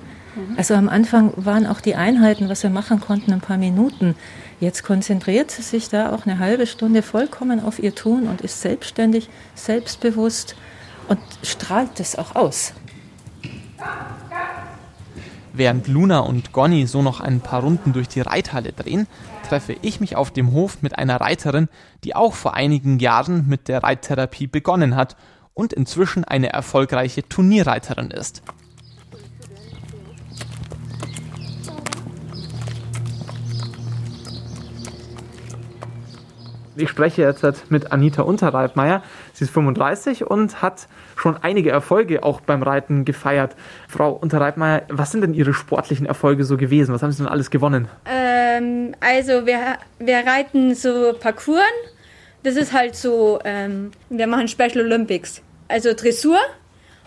Also 0.57 0.75
am 0.75 0.89
Anfang 0.89 1.33
waren 1.37 1.67
auch 1.67 1.81
die 1.81 1.95
Einheiten, 1.95 2.49
was 2.49 2.63
wir 2.63 2.71
machen 2.71 3.01
konnten, 3.01 3.33
ein 3.33 3.41
paar 3.41 3.59
Minuten. 3.59 4.15
Jetzt 4.61 4.83
konzentriert 4.83 5.51
sie 5.51 5.63
sich 5.63 5.91
da 5.91 6.13
auch 6.13 6.25
eine 6.27 6.39
halbe 6.39 6.67
Stunde 6.67 7.03
vollkommen 7.03 7.63
auf 7.63 7.79
ihr 7.79 7.95
Tun 7.95 8.29
und 8.29 8.41
ist 8.41 8.63
selbstständig, 8.63 9.29
selbstbewusst 9.55 10.57
und 11.09 11.19
strahlt 11.43 12.01
es 12.01 12.17
auch 12.17 12.35
aus. 12.35 12.73
Während 15.53 15.87
Luna 15.87 16.21
und 16.21 16.53
Gonny 16.53 16.87
so 16.87 17.03
noch 17.03 17.21
ein 17.21 17.41
paar 17.41 17.63
Runden 17.63 17.93
durch 17.93 18.09
die 18.09 18.23
Reithalle 18.23 18.73
drehen, 18.73 19.07
treffe 19.53 19.77
ich 19.83 20.01
mich 20.01 20.17
auf 20.17 20.31
dem 20.31 20.53
Hof 20.53 20.81
mit 20.81 20.99
einer 20.99 21.21
Reiterin, 21.21 21.69
die 22.05 22.17
auch 22.17 22.33
vor 22.33 22.55
einigen 22.55 22.99
Jahren 23.01 23.49
mit 23.49 23.69
der 23.69 23.83
Reittherapie 23.83 24.47
begonnen 24.47 24.97
hat 24.97 25.15
und 25.53 25.75
inzwischen 25.75 26.25
eine 26.25 26.51
erfolgreiche 26.55 27.29
Turnierreiterin 27.29 28.11
ist. 28.11 28.43
Ich 36.75 36.89
spreche 36.89 37.21
jetzt 37.21 37.71
mit 37.71 37.93
Anita 37.93 38.23
Unterreitmeier. 38.23 39.03
Sie 39.35 39.45
ist 39.45 39.51
35 39.53 40.27
und 40.31 40.63
hat 40.63 40.89
schon 41.17 41.37
einige 41.37 41.71
Erfolge 41.71 42.25
auch 42.25 42.41
beim 42.41 42.63
Reiten 42.63 43.05
gefeiert. 43.05 43.55
Frau 43.87 44.13
Unterreitmeier, 44.13 44.85
was 44.89 45.11
sind 45.11 45.21
denn 45.21 45.35
Ihre 45.35 45.53
sportlichen 45.53 46.07
Erfolge 46.07 46.45
so 46.45 46.57
gewesen? 46.57 46.95
Was 46.95 47.03
haben 47.03 47.13
Sie 47.13 47.19
denn 47.19 47.31
alles 47.31 47.51
gewonnen? 47.51 47.89
Ähm, 48.57 48.95
also 49.01 49.47
wir, 49.47 49.79
wir 49.99 50.19
reiten 50.19 50.75
so 50.75 51.15
Parcours. 51.19 51.63
Das 52.43 52.57
ist 52.57 52.73
halt 52.73 52.97
so, 52.97 53.39
ähm, 53.45 53.93
wir 54.11 54.27
machen 54.27 54.49
Special 54.49 54.81
Olympics. 54.81 55.43
Also 55.69 55.95
Dressur. 55.95 56.41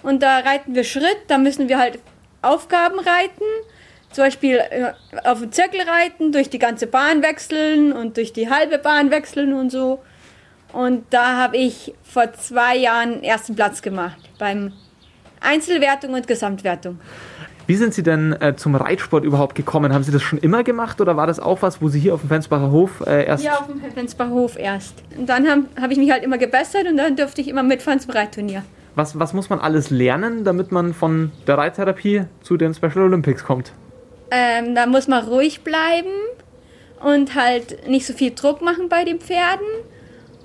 Und 0.03 0.21
da 0.23 0.39
reiten 0.39 0.75
wir 0.75 0.83
Schritt. 0.83 1.17
Da 1.27 1.37
müssen 1.37 1.67
wir 1.67 1.77
halt 1.77 1.99
Aufgaben 2.41 2.99
reiten 2.99 3.43
zum 4.15 4.23
Beispiel 4.23 4.55
äh, 4.57 4.93
auf 5.25 5.41
dem 5.41 5.51
Zirkel 5.51 5.81
reiten, 5.81 6.31
durch 6.31 6.49
die 6.49 6.57
ganze 6.57 6.87
Bahn 6.87 7.21
wechseln 7.21 7.91
und 7.91 8.15
durch 8.15 8.31
die 8.31 8.49
halbe 8.49 8.77
Bahn 8.77 9.11
wechseln 9.11 9.53
und 9.53 9.71
so. 9.71 10.01
Und 10.71 11.05
da 11.09 11.35
habe 11.35 11.57
ich 11.57 11.93
vor 12.01 12.31
zwei 12.33 12.77
Jahren 12.77 13.23
ersten 13.23 13.55
Platz 13.55 13.81
gemacht 13.81 14.17
beim 14.39 14.71
Einzelwertung 15.41 16.13
und 16.13 16.27
Gesamtwertung. 16.27 16.99
Wie 17.67 17.75
sind 17.75 17.93
Sie 17.93 18.03
denn 18.03 18.33
äh, 18.33 18.55
zum 18.55 18.75
Reitsport 18.75 19.23
überhaupt 19.23 19.55
gekommen? 19.55 19.93
Haben 19.93 20.03
Sie 20.03 20.11
das 20.11 20.21
schon 20.21 20.37
immer 20.39 20.63
gemacht 20.63 21.01
oder 21.01 21.17
war 21.17 21.25
das 21.25 21.39
auch 21.39 21.61
was, 21.61 21.81
wo 21.81 21.89
Sie 21.89 21.99
hier 21.99 22.13
auf 22.13 22.21
dem 22.21 22.29
Fensbacher 22.29 22.69
Hof 22.69 23.01
äh, 23.05 23.25
erst... 23.25 23.43
Ja, 23.43 23.59
auf 23.59 23.67
dem 23.67 23.81
Fensbacher 23.81 24.29
Hof 24.29 24.57
erst. 24.57 25.01
Und 25.17 25.27
dann 25.27 25.47
habe 25.47 25.63
hab 25.81 25.91
ich 25.91 25.97
mich 25.97 26.11
halt 26.11 26.23
immer 26.23 26.37
gebessert 26.37 26.85
und 26.87 26.97
dann 26.97 27.15
durfte 27.15 27.41
ich 27.41 27.47
immer 27.47 27.63
mitfahren 27.63 27.99
zum 27.99 28.11
Reitturnier. 28.11 28.63
Was, 28.93 29.17
was 29.19 29.33
muss 29.33 29.49
man 29.49 29.59
alles 29.59 29.89
lernen, 29.89 30.43
damit 30.43 30.71
man 30.71 30.93
von 30.93 31.31
der 31.47 31.57
Reittherapie 31.57 32.25
zu 32.41 32.55
den 32.55 32.73
Special 32.73 32.99
Olympics 32.99 33.43
kommt? 33.43 33.73
Ähm, 34.31 34.75
da 34.75 34.85
muss 34.85 35.07
man 35.07 35.25
ruhig 35.25 35.61
bleiben 35.61 36.09
und 37.03 37.35
halt 37.35 37.87
nicht 37.87 38.05
so 38.05 38.13
viel 38.13 38.33
Druck 38.33 38.61
machen 38.61 38.89
bei 38.89 39.03
den 39.03 39.19
Pferden. 39.19 39.67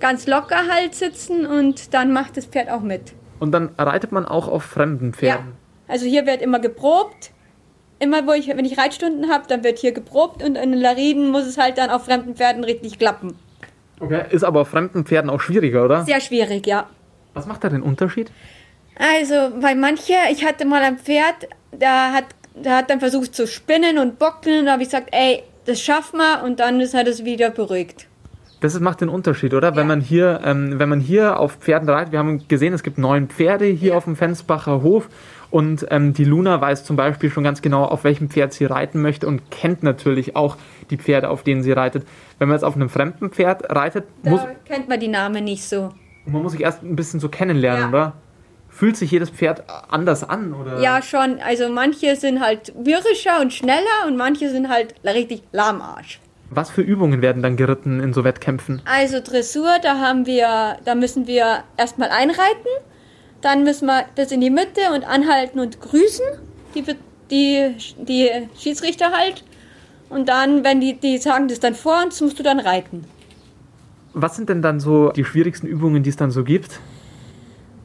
Ganz 0.00 0.26
locker 0.26 0.66
halt 0.70 0.94
sitzen 0.94 1.46
und 1.46 1.92
dann 1.92 2.12
macht 2.12 2.38
das 2.38 2.46
Pferd 2.46 2.70
auch 2.70 2.80
mit. 2.80 3.12
Und 3.38 3.52
dann 3.52 3.70
reitet 3.78 4.12
man 4.12 4.26
auch 4.26 4.48
auf 4.48 4.62
fremden 4.62 5.12
Pferden? 5.12 5.46
Ja. 5.46 5.69
Also 5.90 6.06
hier 6.06 6.26
wird 6.26 6.42
immer 6.42 6.58
geprobt. 6.58 7.32
Immer, 7.98 8.26
wo 8.26 8.32
ich, 8.32 8.48
wenn 8.48 8.64
ich 8.64 8.78
Reitstunden 8.78 9.30
habe, 9.30 9.44
dann 9.46 9.62
wird 9.62 9.78
hier 9.78 9.92
geprobt 9.92 10.42
und 10.42 10.56
in 10.56 10.72
den 10.72 10.80
Lariden 10.80 11.30
muss 11.30 11.44
es 11.44 11.58
halt 11.58 11.76
dann 11.76 11.90
auf 11.90 12.06
fremden 12.06 12.34
Pferden 12.34 12.64
richtig 12.64 12.98
klappen. 12.98 13.34
Okay, 13.98 14.22
ist 14.30 14.42
aber 14.42 14.62
auf 14.62 14.68
fremden 14.68 15.04
Pferden 15.04 15.28
auch 15.28 15.40
schwieriger, 15.40 15.84
oder? 15.84 16.04
Sehr 16.04 16.20
schwierig, 16.20 16.66
ja. 16.66 16.88
Was 17.34 17.46
macht 17.46 17.62
da 17.62 17.68
den 17.68 17.82
Unterschied? 17.82 18.32
Also 18.98 19.54
bei 19.60 19.74
manchen, 19.74 20.16
ich 20.30 20.46
hatte 20.46 20.64
mal 20.64 20.80
ein 20.80 20.96
Pferd, 20.96 21.48
da 21.72 22.12
hat 22.12 22.24
der 22.54 22.76
hat 22.76 22.90
dann 22.90 23.00
versucht 23.00 23.34
zu 23.34 23.46
spinnen 23.46 23.98
und 23.98 24.18
bocken. 24.18 24.66
Da 24.66 24.72
habe 24.72 24.82
ich 24.82 24.88
gesagt, 24.88 25.08
ey, 25.12 25.42
das 25.66 25.80
schaffen 25.80 26.18
wir 26.18 26.42
und 26.44 26.60
dann 26.60 26.80
ist 26.80 26.94
er 26.94 27.04
das 27.04 27.24
wieder 27.24 27.50
beruhigt. 27.50 28.06
Das 28.60 28.78
macht 28.78 29.00
den 29.00 29.08
Unterschied, 29.08 29.54
oder? 29.54 29.70
Ja. 29.70 29.76
Wenn 29.76 29.86
man 29.86 30.00
hier, 30.00 30.40
ähm, 30.44 30.78
wenn 30.78 30.88
man 30.88 31.00
hier 31.00 31.38
auf 31.38 31.54
Pferden 31.54 31.88
reitet, 31.88 32.12
wir 32.12 32.18
haben 32.18 32.46
gesehen, 32.46 32.74
es 32.74 32.82
gibt 32.82 32.98
neun 32.98 33.28
Pferde 33.28 33.64
hier 33.64 33.92
ja. 33.92 33.96
auf 33.96 34.04
dem 34.04 34.16
Fensbacher 34.16 34.82
Hof 34.82 35.08
und 35.50 35.86
ähm, 35.90 36.14
die 36.14 36.24
Luna 36.24 36.60
weiß 36.60 36.84
zum 36.84 36.96
Beispiel 36.96 37.30
schon 37.30 37.42
ganz 37.42 37.60
genau, 37.62 37.84
auf 37.84 38.04
welchem 38.04 38.30
Pferd 38.30 38.52
sie 38.52 38.64
reiten 38.64 39.02
möchte 39.02 39.26
und 39.26 39.50
kennt 39.50 39.82
natürlich 39.82 40.36
auch 40.36 40.56
die 40.90 40.96
Pferde, 40.96 41.28
auf 41.28 41.42
denen 41.42 41.62
sie 41.62 41.72
reitet. 41.72 42.06
Wenn 42.38 42.48
man 42.48 42.56
jetzt 42.56 42.64
auf 42.64 42.76
einem 42.76 42.88
fremden 42.88 43.30
Pferd 43.30 43.70
reitet, 43.70 44.04
da 44.22 44.30
muss, 44.30 44.40
kennt 44.64 44.88
man 44.88 45.00
die 45.00 45.08
Namen 45.08 45.44
nicht 45.44 45.64
so. 45.64 45.90
Man 46.24 46.42
muss 46.42 46.52
sich 46.52 46.60
erst 46.60 46.82
ein 46.82 46.96
bisschen 46.96 47.18
so 47.18 47.28
kennenlernen, 47.28 47.82
ja. 47.82 47.88
oder? 47.88 48.12
Fühlt 48.68 48.96
sich 48.96 49.10
jedes 49.10 49.30
Pferd 49.30 49.64
anders 49.88 50.22
an? 50.22 50.54
Oder? 50.54 50.80
Ja, 50.80 51.02
schon. 51.02 51.40
Also 51.40 51.68
manche 51.68 52.14
sind 52.14 52.40
halt 52.40 52.72
wirrischer 52.78 53.40
und 53.40 53.52
schneller 53.52 54.06
und 54.06 54.16
manche 54.16 54.48
sind 54.48 54.68
halt 54.68 54.94
richtig 55.04 55.42
lahmarsch. 55.50 56.20
Was 56.50 56.70
für 56.70 56.82
Übungen 56.82 57.22
werden 57.22 57.42
dann 57.42 57.56
geritten 57.56 58.00
in 58.00 58.12
so 58.12 58.22
Wettkämpfen? 58.24 58.82
Also 58.84 59.20
Dressur, 59.20 59.70
da 59.82 59.98
haben 59.98 60.26
wir, 60.26 60.78
da 60.84 60.94
müssen 60.94 61.26
wir 61.26 61.64
erstmal 61.76 62.10
einreiten, 62.10 62.68
dann 63.42 63.64
müssen 63.64 63.86
wir 63.86 64.04
bis 64.14 64.32
in 64.32 64.40
die 64.40 64.50
Mitte 64.50 64.80
und 64.94 65.04
anhalten 65.04 65.60
und 65.60 65.80
grüßen, 65.80 66.24
die, 66.74 66.84
die, 67.30 67.74
die 67.96 68.30
Schiedsrichter 68.58 69.12
halt. 69.12 69.44
Und 70.08 70.28
dann, 70.28 70.64
wenn 70.64 70.80
die, 70.80 70.94
die 70.94 71.18
sagen 71.18 71.48
das 71.48 71.60
dann 71.60 71.74
vor 71.74 72.02
uns, 72.02 72.20
musst 72.20 72.38
du 72.38 72.42
dann 72.42 72.58
reiten. 72.58 73.04
Was 74.12 74.36
sind 74.36 74.48
denn 74.48 74.60
dann 74.60 74.80
so 74.80 75.10
die 75.10 75.24
schwierigsten 75.24 75.66
Übungen, 75.66 76.02
die 76.02 76.10
es 76.10 76.16
dann 76.16 76.30
so 76.32 76.42
gibt? 76.42 76.80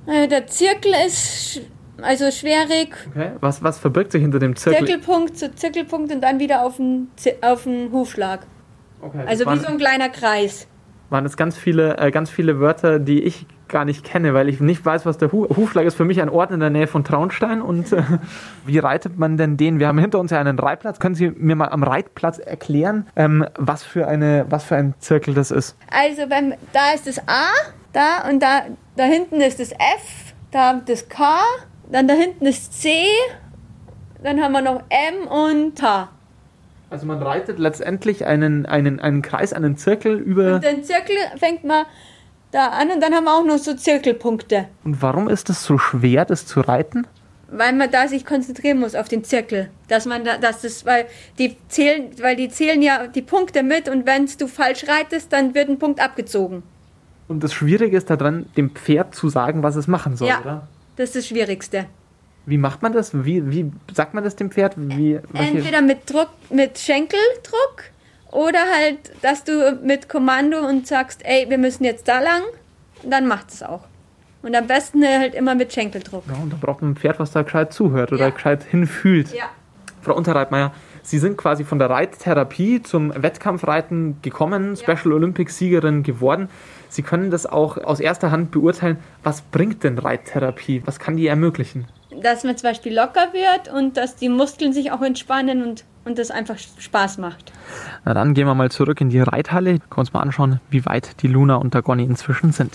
Äh, 0.08 0.28
der 0.28 0.48
Zirkel 0.48 0.94
ist 1.06 1.62
also 2.02 2.32
schwerig. 2.32 2.96
Okay. 3.12 3.32
Was, 3.40 3.64
was 3.64 3.80
verbirgt 3.80 4.12
sich 4.12 4.22
hinter 4.22 4.40
dem 4.40 4.56
Zirkel? 4.56 4.86
Zirkelpunkt 4.86 5.38
zu 5.38 5.54
Zirkelpunkt 5.54 6.12
und 6.12 6.22
dann 6.22 6.40
wieder 6.40 6.64
auf 6.66 6.78
den, 6.78 7.10
auf 7.42 7.64
den 7.64 7.92
Hufschlag. 7.92 8.46
Okay, 9.02 9.24
also 9.26 9.46
wie 9.46 9.60
so 9.60 9.68
ein 9.68 9.78
kleiner 9.78 10.10
Kreis. 10.10 10.68
Waren 11.10 11.26
es 11.26 11.38
ganz 11.38 11.58
viele, 11.58 11.98
äh, 11.98 12.12
ganz 12.12 12.30
viele 12.30 12.60
Wörter, 12.60 13.00
die 13.00 13.22
ich 13.24 13.46
gar 13.68 13.86
nicht 13.86 14.04
kenne, 14.04 14.34
weil 14.34 14.50
ich 14.50 14.60
nicht 14.60 14.86
weiß, 14.86 15.06
was 15.06 15.18
der 15.18 15.32
Hu 15.32 15.48
Hufschlag 15.56 15.86
ist. 15.86 15.96
Für 15.96 16.06
mich 16.06 16.22
ein 16.22 16.30
Ort 16.30 16.52
in 16.52 16.60
der 16.60 16.70
Nähe 16.70 16.88
von 16.88 17.04
Traunstein. 17.04 17.62
Und 17.62 17.92
äh, 17.94 18.04
wie 18.66 18.80
reitet 18.80 19.18
man 19.18 19.38
denn 19.38 19.58
den? 19.58 19.80
Wir 19.80 19.88
haben 19.88 20.00
hinter 20.00 20.20
uns 20.20 20.32
ja 20.32 20.40
einen 20.40 20.58
Reitplatz. 20.58 21.00
Können 21.00 21.16
Sie 21.16 21.30
mir 21.30 21.56
mal 21.56 21.70
am 21.70 21.84
Reitplatz 21.84 22.40
erklären, 22.40 23.08
ähm, 23.16 23.46
was, 23.58 23.84
für 23.84 24.08
eine, 24.08 24.46
was 24.50 24.64
für 24.64 24.76
ein 24.76 24.96
Zirkel 25.00 25.34
das 25.34 25.52
ist? 25.52 25.78
Also, 25.90 26.30
wenn, 26.30 26.56
da 26.74 26.94
ist 26.94 27.08
das 27.08 27.20
A, 27.28 27.50
da 27.94 28.30
und 28.30 28.42
da, 28.42 28.64
da 28.96 29.04
hinten 29.04 29.42
ist 29.42 29.60
das 29.60 29.72
F, 29.72 30.34
da 30.52 30.82
das 30.86 31.08
K, 31.10 31.24
dann 31.92 32.08
da 32.08 32.14
hinten 32.14 32.46
ist 32.46 32.82
C, 32.82 32.90
dann 34.24 34.42
haben 34.42 34.54
wir 34.54 34.62
noch 34.62 34.84
M 34.90 35.28
und 35.28 35.82
H. 35.82 36.10
Also 36.90 37.06
man 37.06 37.22
reitet 37.22 37.60
letztendlich 37.60 38.26
einen, 38.26 38.66
einen, 38.66 39.00
einen 39.00 39.22
Kreis, 39.22 39.54
einen 39.54 39.78
Zirkel 39.78 40.18
über. 40.18 40.56
Und 40.56 40.64
den 40.64 40.84
Zirkel 40.84 41.16
fängt 41.38 41.64
man 41.64 41.86
da 42.52 42.70
an 42.70 42.92
und 42.92 43.02
dann 43.02 43.14
haben 43.14 43.26
wir 43.26 43.34
auch 43.34 43.46
noch 43.46 43.58
so 43.58 43.74
Zirkelpunkte. 43.74 44.68
Und 44.84 45.02
warum 45.02 45.28
ist 45.28 45.50
es 45.50 45.64
so 45.64 45.78
schwer, 45.78 46.26
das 46.26 46.46
zu 46.46 46.62
reiten? 46.62 47.06
Weil 47.50 47.74
man 47.74 47.92
da 47.92 48.08
sich 48.08 48.26
konzentrieren 48.26 48.80
muss 48.80 48.96
auf 48.96 49.08
den 49.08 49.24
Zirkel. 49.24 49.70
Dass 49.88 50.06
man 50.06 50.24
da, 50.24 50.38
dass 50.38 50.62
das, 50.62 50.86
weil 50.86 51.06
die 51.38 51.58
zählen, 51.68 52.12
weil 52.22 52.36
die 52.36 52.50
zählen 52.50 52.82
ja 52.82 53.08
die 53.08 53.22
Punkte 53.22 53.62
mit 53.62 53.90
und 53.90 54.06
wenn 54.06 54.28
du 54.38 54.48
falsch 54.48 54.86
reitest, 54.88 55.32
dann 55.34 55.54
wird 55.54 55.70
ein 55.70 55.80
Punkt 55.80 56.00
abgezogen. 56.00 56.64
Und 57.28 57.44
das 57.44 57.54
Schwierige 57.54 57.98
ist 57.98 58.10
daran, 58.10 58.46
dem 58.56 58.72
Pferd 58.72 59.16
zu 59.16 59.30
sagen, 59.30 59.64
was 59.64 59.76
es 59.76 59.88
machen 59.88 60.16
soll, 60.16 60.28
ja, 60.28 60.42
oder? 60.42 60.68
Das 60.96 61.10
ist 61.10 61.16
das 61.16 61.28
Schwierigste. 61.28 61.88
Wie 62.46 62.58
macht 62.58 62.82
man 62.82 62.94
das? 62.94 63.26
Wie, 63.26 63.50
wie 63.50 63.72
sagt 63.94 64.14
man 64.14 64.24
das 64.24 64.36
dem 64.36 64.52
Pferd? 64.52 64.74
Wie, 64.78 65.20
Entweder 65.34 65.82
mit 65.82 66.10
Druck, 66.10 66.30
mit 66.50 66.78
Schenkeldruck 66.78 67.84
oder 68.32 68.60
halt, 68.60 69.00
dass 69.22 69.44
du 69.44 69.80
mit 69.84 70.10
Kommando 70.10 70.60
und 70.60 70.88
sagst, 70.88 71.22
ey, 71.24 71.50
wir 71.50 71.58
müssen 71.58 71.84
jetzt 71.84 72.08
da 72.08 72.20
lang, 72.20 72.44
dann 73.04 73.28
macht 73.28 73.52
es 73.52 73.64
auch. 73.64 73.86
Und 74.44 74.56
am 74.56 74.68
besten 74.68 75.04
halt 75.04 75.34
immer 75.34 75.56
mit 75.56 75.74
Schenkeldruck. 75.74 76.24
Ja, 76.28 76.36
und 76.36 76.54
da 76.54 76.58
braucht 76.60 76.82
man 76.82 76.92
ein 76.92 76.96
Pferd, 76.96 77.20
was 77.20 77.32
da 77.32 77.42
gescheit 77.42 77.74
zuhört 77.74 78.12
oder 78.12 78.26
ja. 78.26 78.30
gescheit 78.30 78.64
hinfühlt. 78.64 79.34
Ja. 79.34 79.46
Frau 80.02 80.16
Unterreitmeier, 80.16 80.72
Sie 81.06 81.20
sind 81.20 81.38
quasi 81.38 81.64
von 81.64 81.78
der 81.78 81.92
Reittherapie 81.92 82.82
zum 82.82 83.14
Wettkampfreiten 83.16 84.24
gekommen, 84.24 84.76
Special 84.76 85.14
Olympics 85.14 85.60
Siegerin 85.60 86.02
geworden. 86.02 86.50
Sie 86.90 87.04
können 87.04 87.30
das 87.30 87.46
auch 87.46 87.78
aus 87.78 88.00
erster 88.00 88.32
Hand 88.32 88.50
beurteilen. 88.50 88.98
Was 89.22 89.42
bringt 89.42 89.84
denn 89.84 90.00
Reittherapie? 90.00 90.82
Was 90.86 90.98
kann 90.98 91.16
die 91.16 91.28
ermöglichen? 91.28 91.86
Dass 92.22 92.44
man 92.44 92.58
zum 92.58 92.70
Beispiel 92.70 92.96
locker 92.96 93.34
wird 93.34 93.72
und 93.74 93.98
dass 93.98 94.16
die 94.16 94.30
Muskeln 94.30 94.74
sich 94.74 94.92
auch 94.92 95.02
entspannen 95.02 95.64
und, 95.64 95.84
und 96.06 96.18
das 96.18 96.32
einfach 96.32 96.58
Spaß 96.58 97.18
macht. 97.18 97.52
Na 98.06 98.14
dann 98.14 98.34
gehen 98.34 98.48
wir 98.48 98.56
mal 98.56 98.72
zurück 98.72 99.02
in 99.02 99.10
die 99.10 99.20
Reithalle. 99.20 99.80
Können 99.80 99.90
wir 99.92 99.98
uns 100.00 100.14
mal 100.14 100.22
anschauen, 100.22 100.60
wie 100.70 100.86
weit 100.86 101.22
die 101.22 101.28
Luna 101.28 101.56
und 101.56 101.74
der 101.74 101.82
Gonny 101.82 102.04
inzwischen 102.04 102.52
sind. 102.52 102.74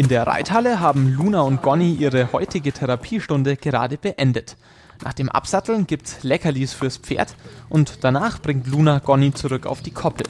In 0.00 0.08
der 0.08 0.26
Reithalle 0.26 0.80
haben 0.80 1.12
Luna 1.12 1.42
und 1.42 1.60
Gonny 1.60 1.92
ihre 1.92 2.32
heutige 2.32 2.72
Therapiestunde 2.72 3.56
gerade 3.56 3.98
beendet. 3.98 4.56
Nach 5.02 5.14
dem 5.14 5.30
Absatteln 5.30 5.86
gibt's 5.86 6.22
Leckerlis 6.22 6.72
fürs 6.72 6.98
Pferd 6.98 7.34
und 7.68 8.04
danach 8.04 8.40
bringt 8.40 8.66
Luna 8.66 8.98
Gonny 8.98 9.32
zurück 9.32 9.66
auf 9.66 9.80
die 9.80 9.92
Koppel. 9.92 10.26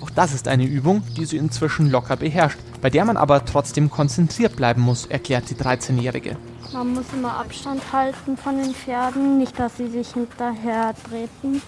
Auch 0.00 0.10
das 0.10 0.32
ist 0.34 0.48
eine 0.48 0.64
Übung, 0.64 1.02
die 1.16 1.24
sie 1.24 1.36
inzwischen 1.36 1.90
locker 1.90 2.16
beherrscht, 2.16 2.58
bei 2.80 2.90
der 2.90 3.04
man 3.04 3.16
aber 3.16 3.44
trotzdem 3.44 3.90
konzentriert 3.90 4.56
bleiben 4.56 4.82
muss, 4.82 5.06
erklärt 5.06 5.48
die 5.50 5.54
13-Jährige. 5.54 6.36
Man 6.72 6.94
muss 6.94 7.04
immer 7.12 7.36
Abstand 7.36 7.80
halten 7.92 8.36
von 8.36 8.56
den 8.56 8.74
Pferden, 8.74 9.38
nicht, 9.38 9.58
dass 9.58 9.76
sie 9.76 9.88
sich 9.88 10.12
hinterher 10.12 10.94
treten. 11.08 11.62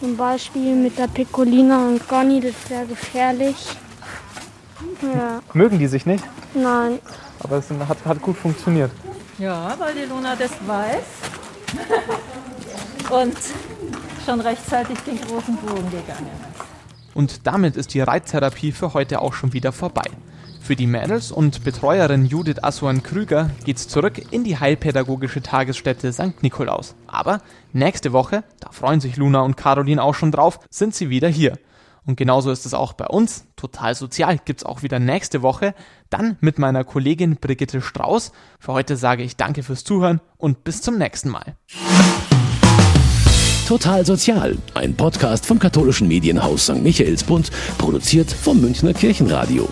Zum 0.00 0.16
Beispiel 0.16 0.76
mit 0.76 0.96
der 0.96 1.08
Piccolina 1.08 1.88
und 1.88 2.06
Conny, 2.06 2.40
das 2.40 2.54
wäre 2.70 2.86
gefährlich. 2.86 3.56
Ja, 5.02 5.40
Mögen 5.54 5.78
die 5.78 5.88
sich 5.88 6.06
nicht, 6.06 6.22
nein. 6.54 7.00
aber 7.40 7.56
es 7.56 7.68
hat, 7.70 8.04
hat 8.04 8.22
gut 8.22 8.36
funktioniert. 8.36 8.92
Ja, 9.38 9.74
weil 9.78 9.94
die 9.94 10.08
Luna 10.08 10.36
das 10.36 10.52
weiß. 10.66 11.02
Und 13.10 13.36
schon 14.24 14.40
rechtzeitig 14.40 14.98
den 15.00 15.20
großen 15.20 15.56
Bogen 15.56 15.90
gegangen 15.90 16.28
ist. 16.52 17.14
Und 17.14 17.46
damit 17.46 17.76
ist 17.76 17.94
die 17.94 18.00
Reittherapie 18.00 18.72
für 18.72 18.94
heute 18.94 19.22
auch 19.22 19.32
schon 19.32 19.52
wieder 19.52 19.72
vorbei. 19.72 20.04
Für 20.60 20.76
die 20.76 20.86
Mädels 20.86 21.32
und 21.32 21.64
Betreuerin 21.64 22.26
Judith 22.26 22.62
Asuan 22.62 23.02
Krüger 23.02 23.50
geht's 23.64 23.88
zurück 23.88 24.20
in 24.30 24.44
die 24.44 24.58
heilpädagogische 24.58 25.40
Tagesstätte 25.40 26.12
St. 26.12 26.42
Nikolaus. 26.42 26.94
Aber 27.06 27.40
nächste 27.72 28.12
Woche, 28.12 28.44
da 28.60 28.70
freuen 28.70 29.00
sich 29.00 29.16
Luna 29.16 29.40
und 29.40 29.56
Caroline 29.56 30.02
auch 30.02 30.14
schon 30.14 30.30
drauf, 30.30 30.60
sind 30.68 30.94
sie 30.94 31.08
wieder 31.08 31.28
hier. 31.28 31.54
Und 32.08 32.16
genauso 32.16 32.50
ist 32.50 32.64
es 32.64 32.72
auch 32.72 32.94
bei 32.94 33.06
uns. 33.06 33.44
Total 33.54 33.94
sozial 33.94 34.38
gibt's 34.42 34.64
auch 34.64 34.82
wieder 34.82 34.98
nächste 34.98 35.42
Woche. 35.42 35.74
Dann 36.08 36.38
mit 36.40 36.58
meiner 36.58 36.82
Kollegin 36.82 37.36
Brigitte 37.36 37.82
Strauß. 37.82 38.32
Für 38.58 38.72
heute 38.72 38.96
sage 38.96 39.22
ich 39.22 39.36
danke 39.36 39.62
fürs 39.62 39.84
Zuhören 39.84 40.22
und 40.38 40.64
bis 40.64 40.80
zum 40.80 40.96
nächsten 40.96 41.28
Mal. 41.28 41.56
Total 43.66 44.06
Sozial, 44.06 44.56
ein 44.72 44.96
Podcast 44.96 45.44
vom 45.44 45.58
katholischen 45.58 46.08
Medienhaus 46.08 46.64
St. 46.64 46.82
Michaelsbund, 46.82 47.50
produziert 47.76 48.32
vom 48.32 48.58
Münchner 48.62 48.94
Kirchenradio. 48.94 49.68